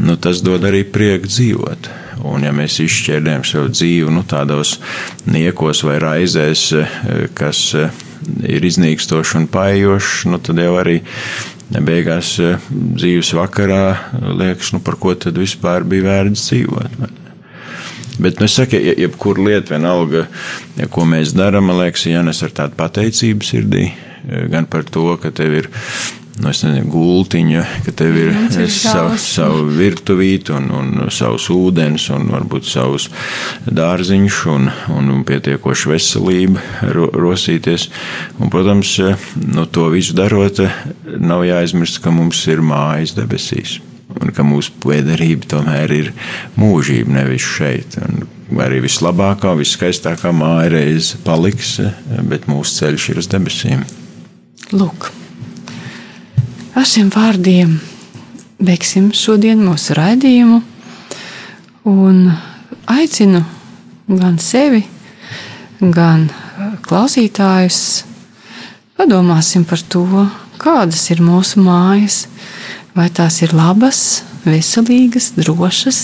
[0.01, 1.93] nu, tas dod arī prieku dzīvot.
[2.25, 4.79] Un, ja mēs izšķērdējam savu dzīvi nu, tādos
[5.29, 6.69] niekos vai raizēs,
[7.37, 7.67] kas
[8.47, 11.01] ir iznīkstoši un paejoši, nu, tad jau arī
[11.73, 12.37] beigās
[12.69, 13.85] dzīves vakarā
[14.37, 16.99] liekas, nu, par ko tad vispār bija vērts dzīvot.
[17.01, 17.13] vai?
[18.19, 20.27] Bet, nu, es saku, ja, jebkura lieta, vienalga,
[20.79, 23.89] ja, ko mēs darām, man liekas, jānes ar tādu pateicību sirdī,
[24.53, 25.71] gan par to, ka tev ir.
[26.35, 32.27] Nu, nezinu, gultiņa, ka tev ir ir savu, savu virtuvīti un, un savus ūdens, un
[32.33, 33.07] varbūt savus
[33.71, 34.67] dārziņus, un,
[34.97, 37.87] un, un pietiekoši veselība ro, rosīties.
[38.41, 38.97] Un, protams,
[39.47, 40.59] nu, to visu darot,
[41.23, 43.79] nav jāaizmirst, ka mums ir mājas debesīs
[44.21, 46.13] un ka mūsu piederība tomēr ir
[46.61, 47.97] mūžība, nevis šeit.
[48.03, 51.77] Un arī vislabākā, viskaistākā māja reiz paliks,
[52.29, 53.85] bet mūsu ceļš ir uz debesīm.
[54.73, 55.11] lūk,
[56.75, 57.77] ar šiem vārdiem.
[58.65, 60.61] Beigsim šodien mūsu raidījumu.
[61.91, 62.19] Un
[62.91, 63.45] aicinu
[64.09, 64.83] gan sevi,
[65.81, 66.27] gan
[66.85, 67.81] klausītājus.
[68.99, 70.05] Padomāsim par to,
[70.61, 72.25] kādas ir mūsu mājas,
[72.95, 76.01] vai tās ir labas, veselīgas, drošas,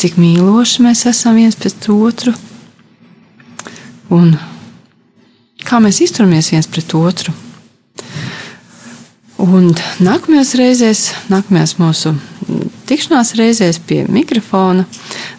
[0.00, 2.34] cik mīloši mēs esam viens pret otru,
[4.12, 4.34] un
[5.64, 7.34] kā mēs izturamies viens pret otru.
[9.40, 9.70] Un
[10.04, 12.12] nākamajās reizēs, nākamajās mūsu
[12.90, 14.84] tikšanās reizēs pie mikrofona,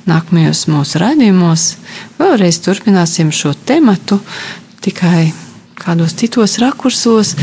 [0.09, 1.65] nākamajos mūsu raidījumos,
[2.17, 4.17] vēlreiz turpināsim šo tematu
[4.81, 5.29] tikai
[5.81, 7.35] kādos citos rakursos,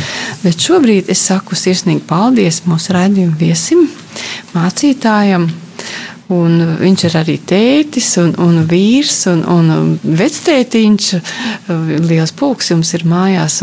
[0.43, 3.87] bet šobrīd es saku sirsnīgi paldies mūsu raidījumu viesim,
[4.57, 5.47] mācītājam,
[6.29, 11.07] Un viņš ir arī tētis un, un vīrs un, un vectētiņš.
[12.05, 13.63] Liels pulks jums ir mājās.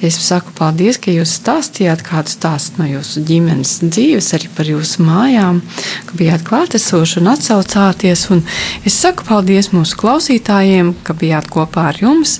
[0.00, 5.04] Es saku paldies, ka jūs stāstījāt kādu stāstu no jūsu ģimenes dzīves, arī par jūsu
[5.04, 5.60] mājām,
[6.08, 8.24] ka bijāt klātesoši un atsaucāties.
[8.32, 8.42] Un
[8.88, 12.38] es saku paldies mūsu klausītājiem, ka bijāt kopā ar jums.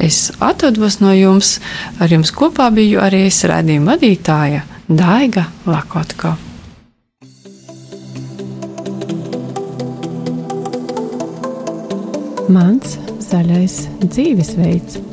[0.00, 1.58] Es atvados no jums.
[2.00, 6.38] Ar jums kopā biju arī es redzījuma vadītāja Daiga Lakotko.
[12.48, 12.94] Mans
[13.28, 13.74] zaļais
[14.06, 15.07] dzīvesveids.